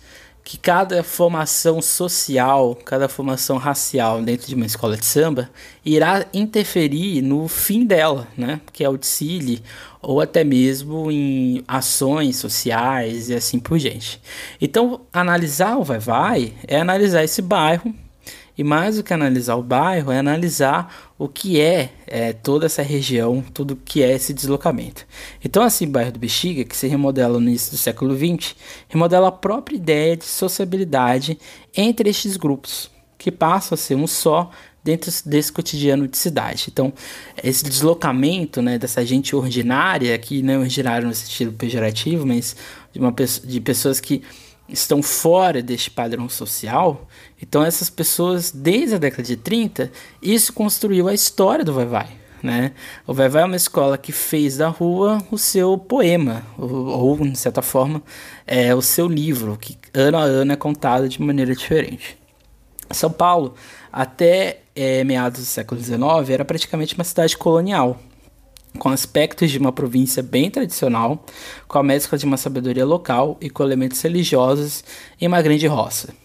que 0.45 0.59
cada 0.59 1.01
formação 1.01 1.81
social, 1.81 2.75
cada 2.75 3.09
formação 3.09 3.57
racial 3.57 4.21
dentro 4.21 4.47
de 4.47 4.53
uma 4.53 4.67
escola 4.67 4.95
de 4.95 5.03
samba 5.03 5.49
irá 5.83 6.23
interferir 6.31 7.23
no 7.23 7.47
fim 7.47 7.83
dela, 7.83 8.27
né? 8.37 8.61
Que 8.71 8.83
é 8.83 8.89
o 8.89 8.95
desfile 8.95 9.63
ou 10.03 10.21
até 10.21 10.43
mesmo 10.43 11.11
em 11.11 11.63
ações 11.67 12.35
sociais 12.35 13.29
e 13.29 13.33
assim 13.33 13.57
por 13.57 13.79
diante. 13.79 14.21
Então, 14.61 15.01
analisar 15.11 15.77
o 15.77 15.83
vai 15.83 15.97
vai 15.97 16.53
é 16.67 16.79
analisar 16.79 17.23
esse 17.23 17.41
bairro 17.41 17.91
e 18.55 18.63
mais 18.63 18.97
do 18.97 19.03
que 19.03 19.13
analisar 19.13 19.55
o 19.55 19.63
bairro, 19.63 20.11
é 20.11 20.19
analisar 20.19 21.04
o 21.17 21.29
que 21.29 21.61
é, 21.61 21.91
é 22.05 22.33
toda 22.33 22.65
essa 22.65 22.81
região, 22.81 23.43
tudo 23.53 23.75
que 23.75 24.03
é 24.03 24.11
esse 24.11 24.33
deslocamento. 24.33 25.05
Então, 25.43 25.63
assim, 25.63 25.85
o 25.85 25.89
bairro 25.89 26.11
do 26.11 26.19
Bexiga, 26.19 26.65
que 26.65 26.75
se 26.75 26.87
remodela 26.87 27.39
no 27.39 27.47
início 27.47 27.71
do 27.71 27.77
século 27.77 28.15
XX, 28.15 28.55
remodela 28.89 29.29
a 29.29 29.31
própria 29.31 29.77
ideia 29.77 30.17
de 30.17 30.25
sociabilidade 30.25 31.39
entre 31.75 32.09
estes 32.09 32.35
grupos, 32.35 32.91
que 33.17 33.31
passam 33.31 33.75
a 33.75 33.77
ser 33.77 33.95
um 33.95 34.07
só 34.07 34.51
dentro 34.83 35.11
desse 35.25 35.51
cotidiano 35.51 36.07
de 36.07 36.17
cidade. 36.17 36.65
Então, 36.71 36.93
esse 37.43 37.63
deslocamento 37.63 38.61
né, 38.61 38.77
dessa 38.77 39.03
gente 39.03 39.35
ordinária, 39.35 40.15
que 40.19 40.43
não 40.43 40.53
é 40.53 40.57
ordinário 40.59 41.07
no 41.07 41.15
sentido 41.15 41.51
pejorativo, 41.53 42.25
mas 42.27 42.55
de, 42.93 42.99
uma, 42.99 43.11
de 43.43 43.61
pessoas 43.61 43.99
que 43.99 44.21
estão 44.69 45.01
fora 45.01 45.61
deste 45.61 45.89
padrão 45.89 46.27
social. 46.29 47.07
Então 47.47 47.63
essas 47.63 47.89
pessoas, 47.89 48.51
desde 48.51 48.95
a 48.95 48.97
década 48.97 49.23
de 49.23 49.37
30, 49.37 49.91
isso 50.21 50.51
construiu 50.51 51.07
a 51.07 51.13
história 51.13 51.63
do 51.63 51.73
Vai 51.73 51.85
Vai. 51.85 52.09
Né? 52.41 52.71
O 53.07 53.13
Vai 53.13 53.29
Vai 53.29 53.43
é 53.43 53.45
uma 53.45 53.55
escola 53.55 53.97
que 53.97 54.11
fez 54.11 54.57
da 54.57 54.67
rua 54.67 55.23
o 55.31 55.37
seu 55.37 55.77
poema, 55.77 56.43
ou, 56.57 56.87
ou 56.87 57.17
de 57.17 57.37
certa 57.37 57.61
forma, 57.61 58.01
é, 58.45 58.73
o 58.73 58.81
seu 58.81 59.07
livro, 59.07 59.57
que 59.57 59.77
ano 59.93 60.17
a 60.17 60.23
ano 60.23 60.53
é 60.53 60.55
contado 60.55 61.07
de 61.07 61.21
maneira 61.21 61.55
diferente. 61.55 62.17
São 62.91 63.11
Paulo, 63.11 63.53
até 63.91 64.61
é, 64.75 65.03
meados 65.03 65.41
do 65.41 65.45
século 65.45 65.79
XIX, 65.79 65.99
era 66.29 66.45
praticamente 66.45 66.95
uma 66.95 67.03
cidade 67.03 67.37
colonial, 67.37 67.99
com 68.77 68.89
aspectos 68.89 69.49
de 69.49 69.57
uma 69.57 69.71
província 69.71 70.21
bem 70.21 70.49
tradicional, 70.49 71.23
com 71.67 71.77
a 71.79 71.83
mescla 71.83 72.17
de 72.17 72.25
uma 72.25 72.37
sabedoria 72.37 72.85
local 72.85 73.37
e 73.39 73.49
com 73.49 73.63
elementos 73.63 74.01
religiosos 74.01 74.83
em 75.19 75.27
uma 75.27 75.41
grande 75.41 75.65
roça. 75.67 76.24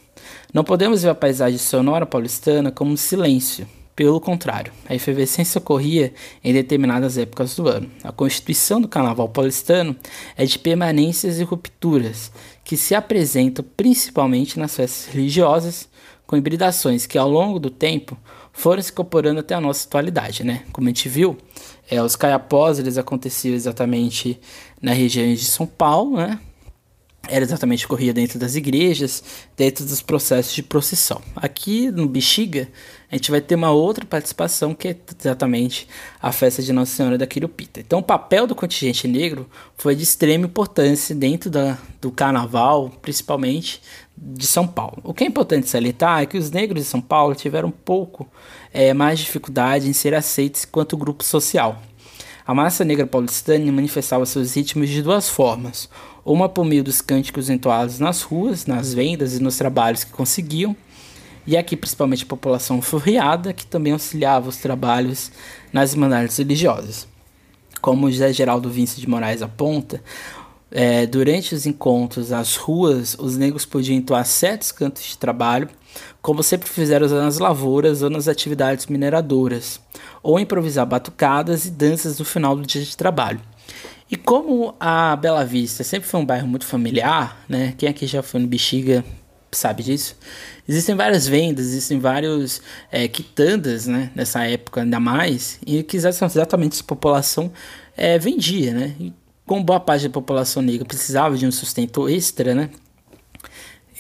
Não 0.53 0.65
podemos 0.65 1.03
ver 1.03 1.11
a 1.11 1.15
paisagem 1.15 1.59
sonora 1.59 2.05
paulistana 2.05 2.73
como 2.73 2.93
um 2.93 2.97
silêncio. 2.97 3.67
Pelo 3.95 4.21
contrário, 4.21 4.73
a 4.89 4.95
efervescência 4.95 5.59
ocorria 5.59 6.13
em 6.43 6.53
determinadas 6.53 7.19
épocas 7.19 7.55
do 7.55 7.69
ano. 7.69 7.91
A 8.03 8.11
constituição 8.11 8.81
do 8.81 8.89
carnaval 8.89 9.29
paulistano 9.29 9.95
é 10.37 10.45
de 10.45 10.59
permanências 10.59 11.39
e 11.39 11.45
rupturas, 11.45 12.33
que 12.65 12.77
se 12.77 12.95
apresentam 12.95 13.65
principalmente 13.77 14.59
nas 14.59 14.75
festas 14.75 15.13
religiosas, 15.13 15.89
com 16.27 16.37
hibridações 16.37 17.07
que 17.07 17.19
ao 17.19 17.29
longo 17.29 17.59
do 17.59 17.71
tempo 17.71 18.17
foram 18.53 18.83
se 18.83 18.91
incorporando 18.91 19.41
até 19.41 19.55
a 19.55 19.61
nossa 19.61 19.87
atualidade, 19.87 20.45
né? 20.45 20.65
Como 20.73 20.89
a 20.89 20.91
gente 20.91 21.09
viu, 21.09 21.37
é, 21.91 22.03
os 22.03 22.17
caiapós 22.17 22.79
aconteciam 22.97 23.55
exatamente 23.55 24.41
na 24.81 24.93
região 24.93 25.33
de 25.33 25.45
São 25.45 25.67
Paulo, 25.67 26.17
né? 26.17 26.39
Era 27.29 27.45
exatamente 27.45 27.87
corria 27.87 28.13
dentro 28.13 28.39
das 28.39 28.57
igrejas, 28.57 29.23
dentro 29.57 29.85
dos 29.85 30.01
processos 30.01 30.55
de 30.55 30.63
procissão. 30.63 31.21
Aqui 31.37 31.91
no 31.91 32.09
Bexiga, 32.09 32.69
a 33.11 33.15
gente 33.15 33.31
vai 33.31 33.41
ter 33.41 33.55
uma 33.55 33.71
outra 33.71 34.05
participação 34.05 34.75
que 34.75 34.89
é 34.89 34.97
exatamente 35.19 35.87
a 36.21 36.33
festa 36.33 36.63
de 36.63 36.73
Nossa 36.73 36.95
Senhora 36.95 37.19
da 37.19 37.27
Quirupita. 37.27 37.79
Então, 37.79 37.99
o 37.99 38.03
papel 38.03 38.47
do 38.47 38.55
contingente 38.55 39.07
negro 39.07 39.49
foi 39.77 39.95
de 39.95 40.03
extrema 40.03 40.47
importância 40.47 41.15
dentro 41.15 41.51
da, 41.51 41.77
do 42.01 42.11
carnaval, 42.11 42.91
principalmente 43.03 43.83
de 44.17 44.47
São 44.47 44.67
Paulo. 44.67 45.01
O 45.05 45.15
que 45.15 45.23
é 45.23 45.27
importante 45.27 45.69
salientar 45.69 46.23
é 46.23 46.27
que 46.27 46.39
os 46.39 46.51
negros 46.51 46.85
de 46.85 46.89
São 46.89 47.01
Paulo 47.01 47.35
tiveram 47.35 47.69
um 47.69 47.73
pouco 47.73 48.29
é, 48.73 48.95
mais 48.95 49.19
dificuldade 49.19 49.89
em 49.89 49.93
ser 49.93 50.15
aceitos 50.15 50.65
quanto 50.65 50.97
grupo 50.97 51.23
social. 51.23 51.81
A 52.47 52.55
massa 52.55 52.85
negra 52.85 53.07
paulistana 53.07 53.71
manifestava 53.71 54.27
seus 54.27 54.57
ritmos 54.57 54.89
de 54.89 55.03
duas 55.03 55.29
formas: 55.29 55.89
uma 56.25 56.49
por 56.49 56.65
meio 56.65 56.85
dos 56.85 57.01
cânticos 57.01 57.49
entoados 57.51 57.99
nas 57.99 58.23
ruas, 58.23 58.67
nas 58.67 58.93
vendas 58.95 59.37
e 59.37 59.43
nos 59.43 59.57
trabalhos 59.57 60.05
que 60.05 60.13
conseguiam, 60.13 60.77
e 61.47 61.57
aqui 61.57 61.77
principalmente 61.77 62.25
a 62.25 62.27
população 62.27 62.81
furriada, 62.83 63.53
que 63.53 63.67
também 63.67 63.93
auxiliava 63.93 64.49
os 64.49 64.57
trabalhos 64.57 65.31
nas 65.73 65.93
irmandades 65.93 66.37
religiosas. 66.37 67.09
Como 67.81 68.11
José 68.11 68.33
Geraldo 68.33 68.69
Vince 68.69 69.01
de 69.01 69.09
Moraes 69.09 69.41
aponta, 69.41 70.03
é, 70.71 71.05
durante 71.07 71.55
os 71.55 71.67
encontros, 71.67 72.31
as 72.31 72.57
ruas, 72.57 73.17
os 73.19 73.37
negros 73.37 73.65
podiam 73.65 73.97
entoar 73.97 74.25
certos 74.25 74.71
cantos 74.71 75.03
de 75.03 75.19
trabalho, 75.19 75.69
como 76.23 76.43
sempre 76.43 76.69
fizeram 76.69 77.09
nas 77.09 77.39
lavouras 77.39 78.03
ou 78.03 78.11
nas 78.11 78.29
atividades 78.29 78.87
mineradoras, 78.87 79.81
ou 80.23 80.39
improvisar 80.39 80.87
batucadas 80.87 81.65
e 81.65 81.71
danças 81.71 82.19
no 82.19 82.25
final 82.25 82.55
do 82.55 82.63
dia 82.63 82.83
de 82.83 82.97
trabalho. 82.97 83.41
E 84.11 84.17
como 84.17 84.75
a 84.81 85.15
Bela 85.15 85.45
Vista 85.45 85.85
sempre 85.85 86.09
foi 86.09 86.21
um 86.21 86.27
bairro 86.27 86.49
muito 86.49 86.67
familiar, 86.67 87.45
né? 87.49 87.75
Quem 87.79 87.89
aqui 87.89 88.07
já 88.07 88.23
foi 88.23 88.41
no 88.41 88.49
Bexiga 88.49 89.05
sabe 89.53 89.83
disso. 89.83 90.17
Existem 90.69 90.95
várias 90.95 91.27
vendas, 91.27 91.67
existem 91.67 91.99
vários 91.99 92.61
é, 92.91 93.09
quitandas, 93.09 93.87
né? 93.87 94.11
Nessa 94.15 94.45
época 94.45 94.83
ainda 94.83 95.01
mais, 95.01 95.59
e 95.67 95.83
que 95.83 95.97
exatamente 95.97 96.75
essa 96.75 96.85
população 96.85 97.53
é, 97.97 98.19
vendia, 98.19 98.73
né? 98.73 98.95
E 98.99 99.13
como 99.47 99.63
boa 99.63 99.81
parte 99.81 100.07
da 100.07 100.11
população 100.11 100.63
negra 100.63 100.85
precisava 100.85 101.37
de 101.37 101.47
um 101.47 101.53
sustento 101.53 102.09
extra, 102.09 102.55
né? 102.55 102.71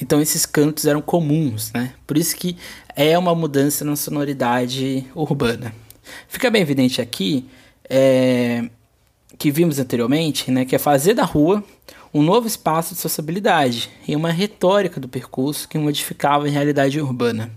Então 0.00 0.21
esses 0.21 0.47
cantos 0.47 0.87
eram 0.87 1.02
comuns, 1.02 1.73
né? 1.73 1.95
Por 2.07 2.17
isso 2.17 2.37
que 2.37 2.57
é 2.97 3.19
uma 3.19 3.35
mudança 3.35 3.85
na 3.85 3.97
sonoridade 3.97 5.07
urbana. 5.14 5.75
Fica 6.29 6.50
bem 6.50 6.62
evidente 6.62 7.00
aqui 7.00 7.47
é, 7.88 8.71
que 9.41 9.51
vimos 9.51 9.79
anteriormente, 9.79 10.51
né, 10.51 10.67
que 10.67 10.77
é 10.77 10.79
fazer 10.79 11.15
da 11.15 11.25
rua 11.25 11.65
um 12.13 12.23
novo 12.23 12.47
espaço 12.47 12.93
de 12.93 13.01
sociabilidade 13.01 13.89
e 14.07 14.15
uma 14.15 14.31
retórica 14.31 15.01
do 15.01 15.09
percurso 15.09 15.67
que 15.67 15.79
modificava 15.79 16.47
a 16.47 16.51
realidade 16.51 17.01
urbana. 17.01 17.51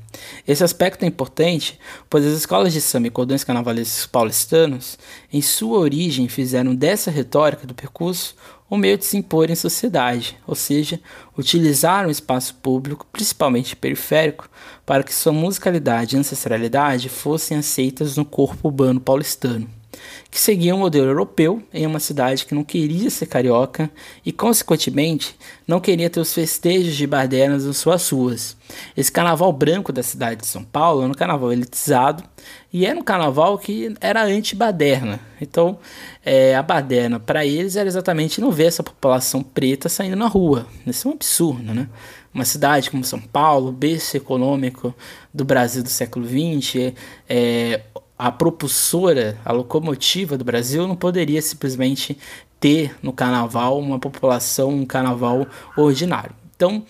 Esse 0.47 0.63
aspecto 0.63 1.03
é 1.03 1.07
importante, 1.07 1.77
pois 2.09 2.25
as 2.25 2.37
escolas 2.37 2.71
de 2.71 2.79
samba 2.79 3.07
e 3.07 3.11
cordões 3.11 3.43
carnavalescos 3.43 4.05
paulistanos, 4.05 4.97
em 5.31 5.41
sua 5.41 5.77
origem, 5.77 6.29
fizeram 6.29 6.73
dessa 6.73 7.11
retórica 7.11 7.67
do 7.67 7.73
percurso 7.73 8.33
o 8.69 8.77
meio 8.77 8.97
de 8.97 9.03
se 9.03 9.17
impor 9.17 9.49
em 9.49 9.55
sociedade, 9.55 10.37
ou 10.47 10.55
seja, 10.55 11.01
utilizaram 11.37 12.07
o 12.07 12.11
espaço 12.11 12.55
público, 12.55 13.05
principalmente 13.11 13.75
periférico, 13.75 14.49
para 14.85 15.03
que 15.03 15.13
sua 15.13 15.33
musicalidade 15.33 16.15
e 16.15 16.19
ancestralidade 16.19 17.09
fossem 17.09 17.57
aceitas 17.57 18.15
no 18.15 18.23
corpo 18.23 18.69
urbano 18.69 19.01
paulistano 19.01 19.82
que 20.29 20.39
seguia 20.39 20.75
um 20.75 20.79
modelo 20.79 21.07
europeu 21.07 21.61
em 21.73 21.85
uma 21.85 21.99
cidade 21.99 22.45
que 22.45 22.55
não 22.55 22.63
queria 22.63 23.09
ser 23.09 23.27
carioca 23.27 23.89
e, 24.25 24.31
consequentemente, 24.31 25.35
não 25.67 25.79
queria 25.79 26.09
ter 26.09 26.19
os 26.19 26.33
festejos 26.33 26.95
de 26.95 27.05
badernas 27.05 27.65
nas 27.65 27.77
suas 27.77 28.09
ruas. 28.09 28.57
Esse 28.97 29.11
carnaval 29.11 29.51
branco 29.53 29.91
da 29.91 30.01
cidade 30.01 30.41
de 30.41 30.47
São 30.47 30.63
Paulo 30.63 31.01
era 31.01 31.11
um 31.11 31.15
carnaval 31.15 31.51
elitizado 31.51 32.23
e 32.71 32.85
era 32.85 32.99
um 32.99 33.03
carnaval 33.03 33.57
que 33.57 33.93
era 34.01 34.23
anti-baderna. 34.23 35.19
Então, 35.39 35.77
é, 36.25 36.55
a 36.55 36.63
baderna 36.63 37.19
para 37.19 37.45
eles 37.45 37.75
era 37.75 37.87
exatamente 37.87 38.41
não 38.41 38.51
ver 38.51 38.65
essa 38.65 38.81
população 38.81 39.43
preta 39.43 39.87
saindo 39.89 40.15
na 40.15 40.27
rua. 40.27 40.67
Isso 40.85 41.07
é 41.07 41.11
um 41.11 41.13
absurdo, 41.13 41.73
né? 41.73 41.87
Uma 42.33 42.45
cidade 42.45 42.89
como 42.89 43.03
São 43.03 43.21
Paulo, 43.21 43.71
berço 43.71 44.17
econômico 44.17 44.95
do 45.31 45.45
Brasil 45.45 45.83
do 45.83 45.89
século 45.89 46.25
XX, 46.27 46.93
é, 47.29 47.81
a 48.17 48.31
propulsora, 48.31 49.37
a 49.43 49.51
locomotiva 49.51 50.37
do 50.37 50.43
Brasil 50.43 50.87
não 50.87 50.95
poderia 50.95 51.41
simplesmente 51.41 52.17
ter 52.59 52.95
no 53.01 53.11
carnaval 53.11 53.77
uma 53.79 53.99
população, 53.99 54.69
um 54.69 54.85
carnaval 54.85 55.45
ordinário. 55.75 56.33
Então, 56.55 56.83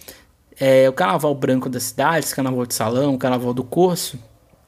é, 0.60 0.88
o 0.88 0.94
carnaval 0.94 1.34
branco 1.34 1.68
das 1.70 1.84
cidades, 1.84 2.34
carnaval 2.34 2.66
de 2.66 2.74
salão, 2.74 3.18
carnaval 3.18 3.54
do 3.54 3.64
curso, 3.64 4.20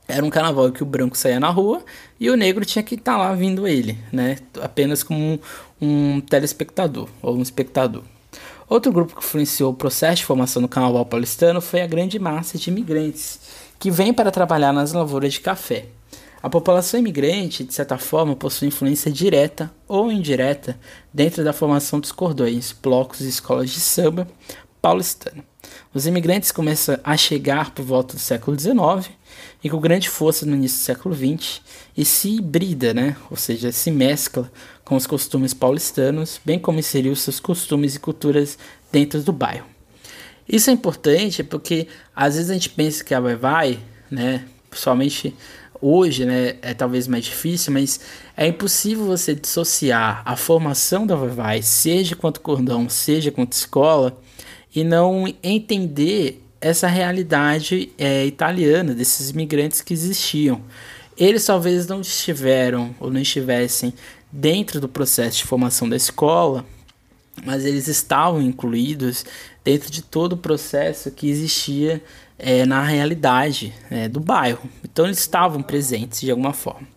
era 0.07 0.25
um 0.25 0.29
carnaval 0.29 0.71
que 0.71 0.83
o 0.83 0.85
branco 0.85 1.17
saía 1.17 1.39
na 1.39 1.49
rua 1.49 1.83
e 2.19 2.29
o 2.29 2.35
negro 2.35 2.63
tinha 2.63 2.83
que 2.83 2.95
estar 2.95 3.13
tá 3.13 3.17
lá 3.17 3.33
vindo 3.33 3.67
ele, 3.67 3.97
né? 4.11 4.37
Apenas 4.61 5.03
como 5.03 5.19
um, 5.19 5.39
um 5.81 6.21
telespectador 6.21 7.09
ou 7.21 7.35
um 7.35 7.41
espectador. 7.41 8.03
Outro 8.67 8.91
grupo 8.91 9.15
que 9.15 9.23
influenciou 9.23 9.71
o 9.71 9.75
processo 9.75 10.17
de 10.17 10.25
formação 10.25 10.61
do 10.61 10.67
carnaval 10.67 11.05
paulistano 11.05 11.61
foi 11.61 11.81
a 11.81 11.87
grande 11.87 12.17
massa 12.17 12.57
de 12.57 12.69
imigrantes 12.69 13.39
que 13.79 13.91
vem 13.91 14.13
para 14.13 14.31
trabalhar 14.31 14.73
nas 14.73 14.93
lavouras 14.93 15.33
de 15.33 15.41
café. 15.41 15.85
A 16.45 16.49
população 16.49 16.99
imigrante, 16.99 17.63
de 17.63 17.73
certa 17.73 17.97
forma, 17.97 18.35
possui 18.35 18.67
influência 18.67 19.11
direta 19.11 19.73
ou 19.87 20.11
indireta 20.11 20.79
dentro 21.11 21.43
da 21.43 21.51
formação 21.51 21.99
dos 21.99 22.11
cordões, 22.11 22.71
blocos 22.71 23.21
e 23.21 23.27
escolas 23.27 23.71
de 23.71 23.79
samba 23.79 24.27
paulistana. 24.79 25.43
Os 25.91 26.05
imigrantes 26.05 26.51
começam 26.51 26.99
a 27.03 27.17
chegar 27.17 27.71
por 27.71 27.83
volta 27.83 28.13
do 28.13 28.19
século 28.19 28.55
XIX 28.59 29.11
e 29.63 29.71
com 29.71 29.79
grande 29.79 30.07
força 30.07 30.45
no 30.45 30.55
início 30.55 30.77
do 30.77 30.83
século 30.83 31.15
XX 31.15 31.61
e 31.97 32.05
se 32.05 32.35
hibrida, 32.35 32.93
né? 32.93 33.17
ou 33.31 33.37
seja, 33.37 33.71
se 33.71 33.89
mescla 33.89 34.51
com 34.83 34.95
os 34.95 35.07
costumes 35.07 35.51
paulistanos, 35.51 36.39
bem 36.45 36.59
como 36.59 36.77
inseriu 36.77 37.15
seus 37.15 37.39
costumes 37.39 37.95
e 37.95 37.99
culturas 37.99 38.55
dentro 38.91 39.19
do 39.23 39.33
bairro. 39.33 39.65
Isso 40.47 40.69
é 40.69 40.73
importante 40.73 41.43
porque 41.43 41.87
às 42.15 42.35
vezes 42.35 42.51
a 42.51 42.53
gente 42.53 42.69
pensa 42.69 43.03
que 43.03 43.15
a 43.15 43.19
vai 43.19 43.35
vai, 43.35 43.79
né, 44.11 44.45
principalmente 44.69 45.33
hoje, 45.81 46.25
né, 46.25 46.55
é 46.61 46.73
talvez 46.73 47.07
mais 47.07 47.25
difícil, 47.25 47.73
mas 47.73 47.99
é 48.35 48.47
impossível 48.47 49.05
você 49.05 49.33
dissociar 49.35 50.21
a 50.25 50.35
formação 50.35 51.05
da 51.05 51.15
Vai, 51.15 51.61
seja 51.61 52.15
quanto 52.15 52.41
cordão, 52.41 52.89
seja 52.89 53.31
quanto 53.31 53.53
escola, 53.53 54.17
e 54.75 54.83
não 54.83 55.25
entender 55.41 56.41
essa 56.59 56.87
realidade 56.87 57.91
é, 57.97 58.25
italiana 58.25 58.93
desses 58.93 59.29
imigrantes 59.29 59.81
que 59.81 59.93
existiam. 59.93 60.61
Eles 61.17 61.45
talvez 61.45 61.87
não 61.87 62.01
estiveram 62.01 62.93
ou 62.99 63.11
não 63.11 63.21
estivessem 63.21 63.93
dentro 64.31 64.81
do 64.81 64.89
processo 64.89 65.37
de 65.37 65.43
formação 65.45 65.87
da 65.87 65.95
escola, 65.95 66.65
mas 67.45 67.65
eles 67.65 67.87
estavam 67.87 68.41
incluídos 68.41 69.25
dentro 69.63 69.91
de 69.91 70.01
todo 70.01 70.33
o 70.33 70.37
processo 70.37 71.11
que 71.11 71.29
existia 71.29 72.01
é, 72.37 72.65
na 72.65 72.83
realidade 72.83 73.73
é, 73.89 74.07
do 74.07 74.19
bairro. 74.19 74.69
Então 74.83 75.05
eles 75.05 75.19
estavam 75.19 75.61
presentes 75.61 76.21
de 76.21 76.31
alguma 76.31 76.53
forma. 76.53 76.87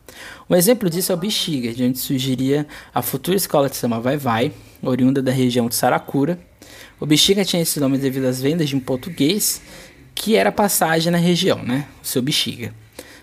Um 0.49 0.55
exemplo 0.55 0.89
disso 0.89 1.13
é 1.13 1.15
o 1.15 1.19
Bexiga, 1.19 1.73
de 1.73 1.85
onde 1.85 1.99
surgiria 1.99 2.67
a 2.95 3.03
futura 3.03 3.37
escola 3.37 3.69
de 3.69 3.77
samba 3.77 4.01
Vai 4.01 4.17
Vai, 4.17 4.53
oriunda 4.83 5.23
da 5.23 5.31
região 5.31 5.69
de 5.69 5.75
Saracura. 5.75 6.39
O 6.99 7.07
Bexiga 7.07 7.45
tinha 7.45 7.63
esse 7.63 7.79
nome 7.79 7.99
devido 7.99 8.25
às 8.25 8.41
vendas 8.41 8.69
de 8.69 8.75
um 8.75 8.81
português 8.81 9.63
que 10.15 10.35
era 10.35 10.51
passagem 10.51 11.13
na 11.13 11.19
região, 11.19 11.63
né? 11.63 11.87
O 12.03 12.07
seu 12.07 12.21
Bexiga. 12.21 12.75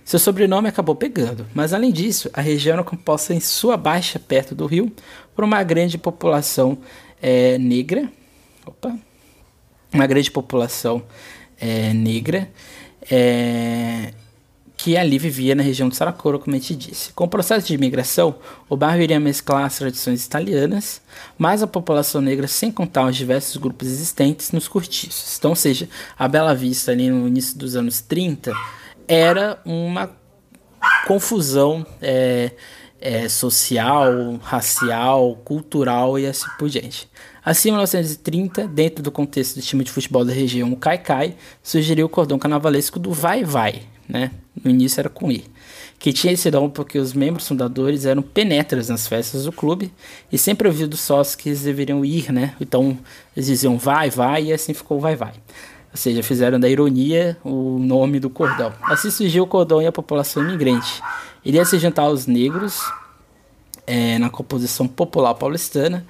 Seu 0.05 0.19
sobrenome 0.19 0.69
acabou 0.69 0.95
pegando, 0.95 1.47
mas 1.53 1.73
além 1.73 1.91
disso, 1.91 2.29
a 2.31 2.39
região 2.39 2.73
era 2.73 2.83
composta 2.83 3.33
em 3.33 3.39
sua 3.39 3.75
baixa, 3.75 4.19
perto 4.19 4.53
do 4.53 4.67
rio, 4.67 4.93
por 5.35 5.43
uma 5.43 5.61
grande 5.63 5.97
população 5.97 6.77
é, 7.19 7.57
negra. 7.57 8.07
Opa! 8.65 8.95
Uma 9.91 10.05
grande 10.05 10.29
população 10.29 11.03
é, 11.59 11.93
negra, 11.93 12.49
é, 13.09 14.13
que 14.77 14.97
ali 14.97 15.17
vivia 15.17 15.55
na 15.55 15.63
região 15.63 15.89
de 15.89 15.95
Saracoro, 15.95 16.39
como 16.39 16.55
a 16.55 16.59
gente 16.59 16.75
disse. 16.75 17.11
Com 17.13 17.23
o 17.23 17.27
processo 17.27 17.65
de 17.67 17.73
imigração, 17.73 18.35
o 18.69 18.75
bairro 18.75 19.01
iria 19.01 19.19
mesclar 19.19 19.65
as 19.65 19.77
tradições 19.77 20.25
italianas, 20.25 21.01
mais 21.37 21.63
a 21.63 21.67
população 21.67 22.21
negra, 22.21 22.47
sem 22.47 22.71
contar 22.71 23.05
os 23.05 23.15
diversos 23.15 23.57
grupos 23.57 23.87
existentes 23.87 24.51
nos 24.51 24.67
cortiços. 24.67 25.37
Então, 25.37 25.51
ou 25.51 25.55
seja, 25.55 25.87
a 26.17 26.27
Bela 26.27 26.53
Vista, 26.53 26.91
ali 26.91 27.09
no 27.09 27.27
início 27.27 27.57
dos 27.57 27.75
anos 27.75 28.01
30, 28.01 28.53
era 29.07 29.59
uma 29.65 30.11
confusão 31.07 31.85
é, 32.01 32.51
é, 32.99 33.29
social, 33.29 34.39
racial, 34.41 35.35
cultural 35.43 36.17
e 36.19 36.25
assim 36.25 36.47
por 36.57 36.69
diante. 36.69 37.07
Assim, 37.45 37.69
em 37.69 37.73
1930, 37.73 38.67
dentro 38.67 39.03
do 39.03 39.11
contexto 39.11 39.57
do 39.57 39.61
time 39.61 39.83
de 39.83 39.91
futebol 39.91 40.25
da 40.25 40.33
região, 40.33 40.73
o 40.73 40.75
Caicai, 40.75 41.35
sugeriu 41.61 42.07
o 42.07 42.09
cordão 42.09 42.39
carnavalesco 42.39 42.97
do 42.97 43.11
vai-vai, 43.11 43.83
né? 44.09 44.31
No 44.63 44.71
início 44.71 44.99
era 44.99 45.09
com 45.09 45.31
I. 45.31 45.45
Que 45.99 46.11
tinha 46.11 46.33
esse 46.33 46.49
nome 46.49 46.69
porque 46.69 46.97
os 46.97 47.13
membros 47.13 47.47
fundadores 47.47 48.03
eram 48.05 48.23
penetras 48.23 48.89
nas 48.89 49.07
festas 49.07 49.43
do 49.43 49.51
clube 49.51 49.93
e 50.31 50.39
sempre 50.39 50.67
ouviu 50.67 50.87
dos 50.87 51.01
sócios 51.01 51.35
que 51.35 51.49
eles 51.49 51.61
deveriam 51.61 52.03
ir, 52.03 52.31
né? 52.31 52.55
Então 52.59 52.97
eles 53.35 53.45
diziam 53.45 53.77
vai, 53.77 54.09
vai 54.09 54.45
e 54.45 54.53
assim 54.53 54.73
ficou 54.73 54.99
vai, 54.99 55.15
vai. 55.15 55.33
Ou 55.91 55.97
seja, 55.97 56.23
fizeram 56.23 56.59
da 56.59 56.67
ironia 56.67 57.37
o 57.43 57.77
nome 57.79 58.19
do 58.19 58.29
cordão. 58.29 58.73
Assim 58.83 59.11
surgiu 59.11 59.43
o 59.43 59.47
cordão 59.47 59.81
e 59.81 59.85
a 59.85 59.91
população 59.91 60.43
imigrante. 60.43 61.01
Iria 61.43 61.63
se 61.63 61.77
juntar 61.77 62.03
aos 62.03 62.25
negros 62.25 62.81
é, 63.87 64.17
na 64.17 64.29
composição 64.29 64.87
popular 64.87 65.35
paulistana, 65.35 66.05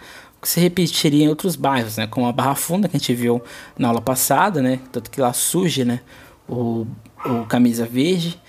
que 0.46 0.50
se 0.52 0.60
repetiria 0.60 1.26
em 1.26 1.28
outros 1.28 1.56
bairros, 1.56 1.98
né, 1.98 2.06
como 2.06 2.28
a 2.28 2.32
Barra 2.32 2.54
Funda, 2.54 2.88
que 2.88 2.96
a 2.96 3.00
gente 3.00 3.16
viu 3.16 3.42
na 3.76 3.88
aula 3.88 4.00
passada, 4.00 4.62
né, 4.62 4.80
tanto 4.92 5.10
que 5.10 5.20
lá 5.20 5.34
surge 5.34 5.84
né, 5.84 6.02
o, 6.48 6.86
o 7.26 7.46
Camisa 7.48 7.84
Verde. 7.84 8.40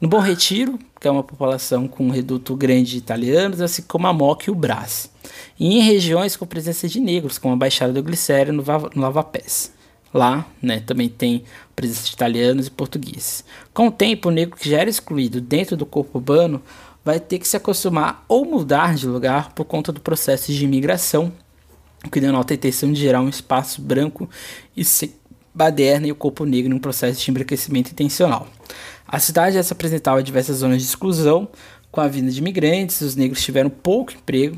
No 0.00 0.06
Bom 0.08 0.20
Retiro, 0.20 0.78
que 1.00 1.08
é 1.08 1.10
uma 1.10 1.24
população 1.24 1.88
com 1.88 2.06
um 2.06 2.10
reduto 2.10 2.54
grande 2.54 2.92
de 2.92 2.98
italianos, 2.98 3.60
assim 3.60 3.82
como 3.82 4.06
a 4.06 4.12
Moca 4.12 4.44
e 4.46 4.52
o 4.52 4.54
Brás. 4.54 5.10
E 5.58 5.76
em 5.76 5.82
regiões 5.82 6.36
com 6.36 6.46
presença 6.46 6.86
de 6.86 7.00
negros, 7.00 7.36
como 7.36 7.52
a 7.52 7.56
Baixada 7.56 7.92
do 7.92 8.02
Glicério 8.02 8.52
no, 8.52 8.62
no 8.62 9.02
Lava 9.02 9.24
Pés. 9.24 9.72
Lá, 10.14 10.46
né, 10.62 10.78
também 10.78 11.08
tem 11.08 11.42
presença 11.74 12.06
de 12.06 12.12
italianos 12.12 12.68
e 12.68 12.70
portugueses. 12.70 13.44
Com 13.74 13.88
o 13.88 13.92
tempo, 13.92 14.28
o 14.28 14.32
negro 14.32 14.56
que 14.56 14.70
já 14.70 14.78
era 14.78 14.88
excluído 14.88 15.40
dentro 15.40 15.76
do 15.76 15.84
corpo 15.84 16.18
urbano 16.18 16.62
vai 17.10 17.18
ter 17.18 17.40
que 17.40 17.48
se 17.48 17.56
acostumar 17.56 18.24
ou 18.28 18.44
mudar 18.44 18.94
de 18.94 19.06
lugar 19.06 19.52
por 19.52 19.64
conta 19.64 19.90
do 19.90 20.00
processo 20.00 20.52
de 20.52 20.64
imigração, 20.64 21.32
o 22.04 22.08
que 22.08 22.20
denota 22.20 22.54
a 22.54 22.56
intenção 22.56 22.92
de 22.92 23.00
gerar 23.00 23.20
um 23.20 23.28
espaço 23.28 23.82
branco 23.82 24.30
e 24.76 24.84
sem 24.84 25.12
baderna 25.52 26.06
e 26.06 26.12
o 26.12 26.14
corpo 26.14 26.44
negro 26.44 26.72
em 26.72 26.76
um 26.76 26.78
processo 26.78 27.20
de 27.20 27.28
embranquecimento 27.28 27.90
intencional. 27.90 28.46
A 29.06 29.18
cidade 29.18 29.56
já 29.56 29.62
se 29.62 29.72
apresentava 29.72 30.22
diversas 30.22 30.58
zonas 30.58 30.80
de 30.80 30.86
exclusão, 30.86 31.48
com 31.90 32.00
a 32.00 32.06
vinda 32.06 32.30
de 32.30 32.38
imigrantes, 32.38 33.00
os 33.00 33.16
negros 33.16 33.42
tiveram 33.42 33.68
pouco 33.68 34.12
emprego, 34.12 34.56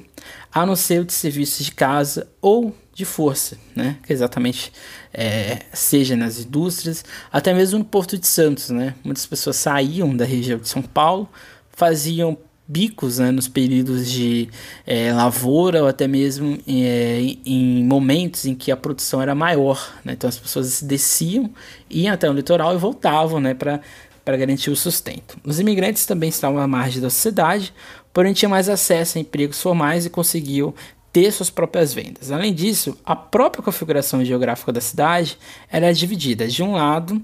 a 0.53 0.67
não 0.67 0.77
ser 0.77 1.01
o 1.01 1.05
de 1.07 1.15
serviços 1.15 1.65
de 1.65 1.73
casa 1.73 2.29
ou 2.43 2.77
de 2.93 3.07
força, 3.07 3.57
né? 3.75 3.97
Que 4.07 4.13
exatamente 4.13 4.71
é, 5.15 5.61
seja 5.73 6.15
nas 6.15 6.39
indústrias, 6.39 7.03
até 7.33 7.55
mesmo 7.55 7.79
no 7.79 7.85
Porto 7.87 8.19
de 8.19 8.27
Santos, 8.27 8.69
né? 8.69 8.95
Muitas 9.03 9.25
pessoas 9.25 9.57
saíam 9.57 10.15
da 10.15 10.27
região 10.27 10.59
de 10.59 10.69
São 10.69 10.83
Paulo, 10.83 11.27
faziam 11.73 12.39
bicos 12.67 13.19
né, 13.19 13.31
nos 13.31 13.49
períodos 13.49 14.11
de 14.11 14.49
é, 14.87 15.13
lavoura 15.13 15.83
ou 15.83 15.89
até 15.89 16.07
mesmo 16.07 16.59
é, 16.67 17.37
em 17.45 17.85
momentos 17.85 18.47
em 18.47 18.55
que 18.55 18.71
a 18.71 18.77
produção 18.77 19.21
era 19.21 19.35
maior. 19.35 19.93
Né? 20.05 20.15
Então 20.15 20.29
as 20.29 20.39
pessoas 20.39 20.81
desciam, 20.81 21.51
iam 21.91 22.15
até 22.15 22.31
o 22.31 22.33
litoral 22.33 22.75
e 22.75 22.79
voltavam 22.79 23.41
né, 23.41 23.53
para 23.53 24.37
garantir 24.37 24.71
o 24.71 24.77
sustento. 24.77 25.37
Os 25.45 25.61
imigrantes 25.61 26.07
também 26.07 26.29
estavam 26.29 26.61
à 26.61 26.67
margem 26.67 27.03
da 27.03 27.11
sociedade, 27.11 27.75
porém 28.13 28.33
tinham 28.33 28.51
mais 28.51 28.69
acesso 28.69 29.19
a 29.19 29.21
empregos 29.21 29.61
formais 29.61 30.07
e 30.07 30.11
conseguiam 30.11 30.73
ter 31.13 31.31
suas 31.31 31.51
próprias 31.51 31.93
vendas. 31.93 32.33
Além 32.33 32.55
disso, 32.55 32.97
a 33.05 33.15
própria 33.15 33.63
configuração 33.63 34.25
geográfica 34.25 34.73
da 34.73 34.81
cidade 34.81 35.37
era 35.71 35.93
dividida 35.93 36.49
de 36.49 36.63
um 36.63 36.73
lado 36.73 37.23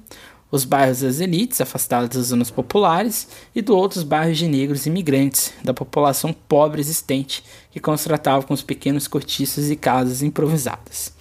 os 0.50 0.64
bairros 0.64 1.00
das 1.00 1.20
elites, 1.20 1.60
afastados 1.60 2.16
das 2.16 2.28
zonas 2.28 2.50
populares, 2.50 3.28
e 3.54 3.60
do 3.60 3.76
outro 3.76 3.98
os 3.98 4.04
bairros 4.04 4.38
de 4.38 4.48
negros 4.48 4.86
imigrantes, 4.86 5.52
da 5.62 5.74
população 5.74 6.32
pobre 6.32 6.80
existente, 6.80 7.44
que 7.70 7.78
contratava 7.78 8.44
com 8.46 8.54
os 8.54 8.62
pequenos 8.62 9.06
cortiços 9.06 9.70
e 9.70 9.76
casas 9.76 10.22
improvisadas. 10.22 11.12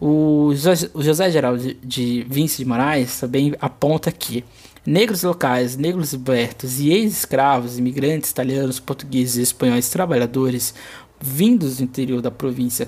O 0.00 0.52
José 0.54 1.30
Geraldo 1.30 1.74
de 1.82 2.24
Vince 2.28 2.58
de 2.58 2.64
Moraes 2.64 3.18
também 3.18 3.54
aponta 3.60 4.12
que 4.12 4.44
negros 4.84 5.24
locais, 5.24 5.76
negros 5.76 6.12
libertos 6.12 6.78
e 6.78 6.90
ex-escravos, 6.90 7.78
imigrantes 7.78 8.30
italianos, 8.30 8.78
portugueses 8.78 9.36
e 9.36 9.42
espanhóis 9.42 9.88
trabalhadores 9.88 10.74
vindos 11.20 11.78
do 11.78 11.82
interior 11.82 12.20
da 12.20 12.30
província 12.30 12.86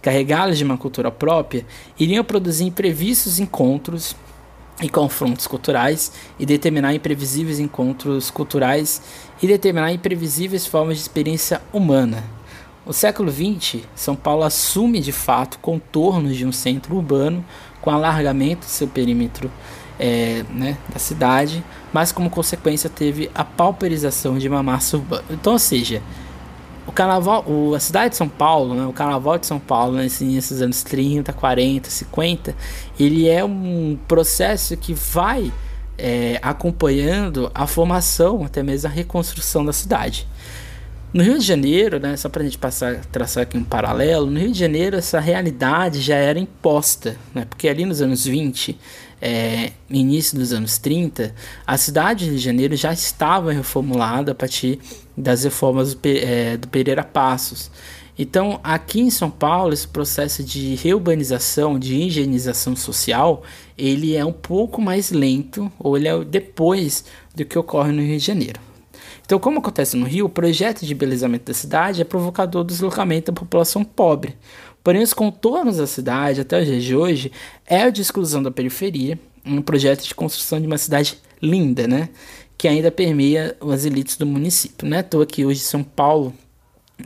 carregados 0.00 0.56
de 0.56 0.64
uma 0.64 0.78
cultura 0.78 1.10
própria, 1.10 1.66
iriam 1.98 2.24
produzir 2.24 2.64
imprevistos 2.64 3.38
encontros 3.38 4.14
e 4.82 4.88
confrontos 4.88 5.46
culturais 5.46 6.12
e 6.38 6.46
determinar 6.46 6.94
imprevisíveis 6.94 7.58
encontros 7.58 8.30
culturais 8.30 9.02
e 9.42 9.46
determinar 9.46 9.92
imprevisíveis 9.92 10.66
formas 10.66 10.96
de 10.96 11.02
experiência 11.02 11.60
humana. 11.72 12.24
No 12.84 12.92
século 12.92 13.30
XX, 13.30 13.82
São 13.94 14.16
Paulo 14.16 14.42
assume 14.42 15.00
de 15.00 15.12
fato 15.12 15.58
contornos 15.58 16.36
de 16.36 16.46
um 16.46 16.52
centro 16.52 16.96
urbano 16.96 17.44
com 17.80 17.90
alargamento 17.90 18.66
do 18.66 18.70
seu 18.70 18.88
perímetro 18.88 19.50
é, 19.98 20.44
né, 20.48 20.78
da 20.92 20.98
cidade, 20.98 21.62
mas 21.92 22.10
como 22.10 22.30
consequência 22.30 22.88
teve 22.88 23.30
a 23.34 23.44
pauperização 23.44 24.38
de 24.38 24.48
uma 24.48 24.62
massa 24.62 24.96
urbana. 24.96 25.24
Então, 25.30 25.52
ou 25.52 25.58
seja, 25.58 26.02
o 26.90 26.92
carnaval, 26.92 27.44
o, 27.46 27.74
a 27.74 27.80
cidade 27.80 28.10
de 28.10 28.16
São 28.16 28.28
Paulo, 28.28 28.74
né, 28.74 28.84
o 28.84 28.92
carnaval 28.92 29.38
de 29.38 29.46
São 29.46 29.60
Paulo, 29.60 29.96
né, 29.96 30.02
nesses 30.02 30.60
anos 30.60 30.82
30, 30.82 31.32
40, 31.32 31.88
50, 31.88 32.54
ele 32.98 33.28
é 33.28 33.44
um 33.44 33.96
processo 34.08 34.76
que 34.76 34.92
vai 34.92 35.52
é, 35.96 36.38
acompanhando 36.42 37.50
a 37.54 37.64
formação, 37.66 38.44
até 38.44 38.60
mesmo 38.60 38.88
a 38.88 38.92
reconstrução 38.92 39.64
da 39.64 39.72
cidade. 39.72 40.26
No 41.14 41.22
Rio 41.22 41.38
de 41.38 41.44
Janeiro, 41.44 42.00
né, 42.00 42.16
só 42.16 42.28
para 42.28 42.42
a 42.42 42.44
gente 42.44 42.58
passar, 42.58 43.04
traçar 43.06 43.44
aqui 43.44 43.56
um 43.56 43.64
paralelo, 43.64 44.26
no 44.26 44.38
Rio 44.38 44.50
de 44.50 44.58
Janeiro 44.58 44.96
essa 44.96 45.20
realidade 45.20 46.00
já 46.00 46.16
era 46.16 46.40
imposta, 46.40 47.16
né, 47.32 47.46
porque 47.48 47.68
ali 47.68 47.84
nos 47.84 48.02
anos 48.02 48.24
20 48.24 48.76
é, 49.22 49.72
início 49.88 50.38
dos 50.38 50.52
anos 50.52 50.78
30, 50.78 51.34
a 51.66 51.76
cidade 51.76 52.24
de 52.24 52.30
Rio 52.30 52.38
de 52.38 52.44
Janeiro 52.44 52.76
já 52.76 52.92
estava 52.92 53.52
reformulada 53.52 54.32
a 54.32 54.34
partir 54.34 54.80
das 55.20 55.44
reformas 55.44 55.94
do, 55.94 56.00
é, 56.04 56.56
do 56.56 56.68
Pereira 56.68 57.04
Passos. 57.04 57.70
Então, 58.18 58.60
aqui 58.62 59.00
em 59.00 59.10
São 59.10 59.30
Paulo, 59.30 59.72
esse 59.72 59.88
processo 59.88 60.42
de 60.44 60.74
reurbanização, 60.74 61.78
de 61.78 61.94
higienização 61.94 62.76
social, 62.76 63.42
ele 63.78 64.14
é 64.14 64.24
um 64.24 64.32
pouco 64.32 64.80
mais 64.80 65.10
lento, 65.10 65.72
ou 65.78 65.96
ele 65.96 66.08
é 66.08 66.24
depois 66.24 67.04
do 67.34 67.44
que 67.44 67.58
ocorre 67.58 67.92
no 67.92 68.02
Rio 68.02 68.18
de 68.18 68.24
Janeiro. 68.24 68.60
Então, 69.24 69.38
como 69.38 69.60
acontece 69.60 69.96
no 69.96 70.06
Rio, 70.06 70.26
o 70.26 70.28
projeto 70.28 70.84
de 70.84 70.92
embelezamento 70.92 71.46
da 71.46 71.54
cidade 71.54 72.02
é 72.02 72.04
provocador 72.04 72.64
do 72.64 72.72
deslocamento 72.72 73.30
da 73.30 73.40
população 73.40 73.84
pobre, 73.84 74.36
Porém, 74.82 75.02
os 75.02 75.12
contornos 75.12 75.76
da 75.76 75.86
cidade, 75.86 76.40
até 76.40 76.60
os 76.60 76.66
dias 76.66 76.82
de 76.82 76.96
hoje, 76.96 77.32
é 77.66 77.86
o 77.86 77.92
de 77.92 78.00
exclusão 78.00 78.42
da 78.42 78.50
periferia, 78.50 79.18
um 79.44 79.60
projeto 79.60 80.06
de 80.06 80.14
construção 80.14 80.60
de 80.60 80.66
uma 80.66 80.78
cidade 80.78 81.18
linda, 81.40 81.86
né? 81.86 82.08
Que 82.60 82.68
ainda 82.68 82.90
permeia 82.90 83.56
as 83.58 83.86
elites 83.86 84.18
do 84.18 84.26
município. 84.26 84.86
Não 84.86 84.94
é 84.94 85.00
à 85.00 85.02
toa 85.02 85.24
que 85.24 85.46
hoje 85.46 85.60
São 85.60 85.82
Paulo, 85.82 86.34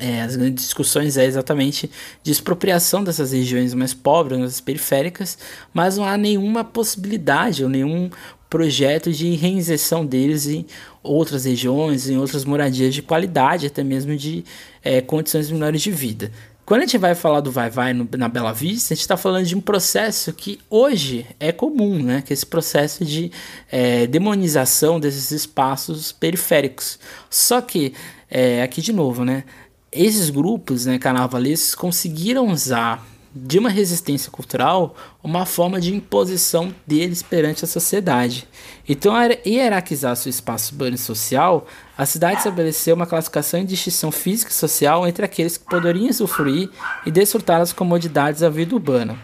é, 0.00 0.20
as 0.20 0.34
grandes 0.34 0.64
discussões 0.64 1.16
é 1.16 1.24
exatamente 1.24 1.88
de 2.24 2.32
expropriação 2.32 3.04
dessas 3.04 3.30
regiões 3.30 3.72
mais 3.72 3.94
pobres, 3.94 4.40
das 4.40 4.60
periféricas, 4.60 5.38
mas 5.72 5.96
não 5.96 6.04
há 6.04 6.16
nenhuma 6.16 6.64
possibilidade 6.64 7.62
ou 7.62 7.70
nenhum 7.70 8.10
projeto 8.50 9.12
de 9.12 9.36
reinserção 9.36 10.04
deles 10.04 10.48
em 10.48 10.66
outras 11.04 11.44
regiões, 11.44 12.08
em 12.08 12.18
outras 12.18 12.44
moradias 12.44 12.92
de 12.92 13.00
qualidade, 13.00 13.68
até 13.68 13.84
mesmo 13.84 14.16
de 14.16 14.44
é, 14.82 15.00
condições 15.00 15.52
menores 15.52 15.82
de 15.82 15.92
vida. 15.92 16.32
Quando 16.64 16.80
a 16.80 16.84
gente 16.86 16.96
vai 16.96 17.14
falar 17.14 17.40
do 17.40 17.50
vai-vai 17.50 17.92
na 17.92 18.28
Bela 18.28 18.52
Vista, 18.52 18.94
a 18.94 18.96
gente 18.96 19.02
está 19.02 19.18
falando 19.18 19.44
de 19.44 19.54
um 19.54 19.60
processo 19.60 20.32
que 20.32 20.58
hoje 20.70 21.26
é 21.38 21.52
comum, 21.52 22.02
né? 22.02 22.22
Que 22.22 22.32
é 22.32 22.34
esse 22.34 22.46
processo 22.46 23.04
de 23.04 23.30
é, 23.70 24.06
demonização 24.06 24.98
desses 24.98 25.30
espaços 25.30 26.10
periféricos. 26.10 26.98
Só 27.28 27.60
que, 27.60 27.92
é, 28.30 28.62
aqui 28.62 28.80
de 28.80 28.94
novo, 28.94 29.26
né? 29.26 29.44
Esses 29.92 30.30
grupos 30.30 30.86
né, 30.86 30.98
carnavalescos 30.98 31.74
conseguiram 31.74 32.48
usar 32.48 33.06
de 33.34 33.58
uma 33.58 33.68
resistência 33.68 34.30
cultural 34.30 34.94
uma 35.22 35.44
forma 35.44 35.80
de 35.80 35.92
imposição 35.92 36.72
deles 36.86 37.20
perante 37.20 37.64
a 37.64 37.68
sociedade. 37.68 38.46
Então, 38.88 39.14
ao 39.16 39.22
hierarquizar 39.44 40.14
seu 40.14 40.30
espaço 40.30 40.72
urbano 40.72 40.94
e 40.94 40.98
social, 40.98 41.66
a 41.98 42.06
cidade 42.06 42.38
estabeleceu 42.38 42.94
uma 42.94 43.06
classificação 43.06 43.60
e 43.60 43.64
distinção 43.64 44.12
física 44.12 44.52
e 44.52 44.54
social 44.54 45.06
entre 45.06 45.24
aqueles 45.24 45.56
que 45.56 45.64
poderiam 45.64 46.08
usufruir 46.08 46.70
e 47.04 47.10
desfrutar 47.10 47.58
das 47.58 47.72
comodidades 47.72 48.42
da 48.42 48.48
vida 48.48 48.74
urbana. 48.74 49.18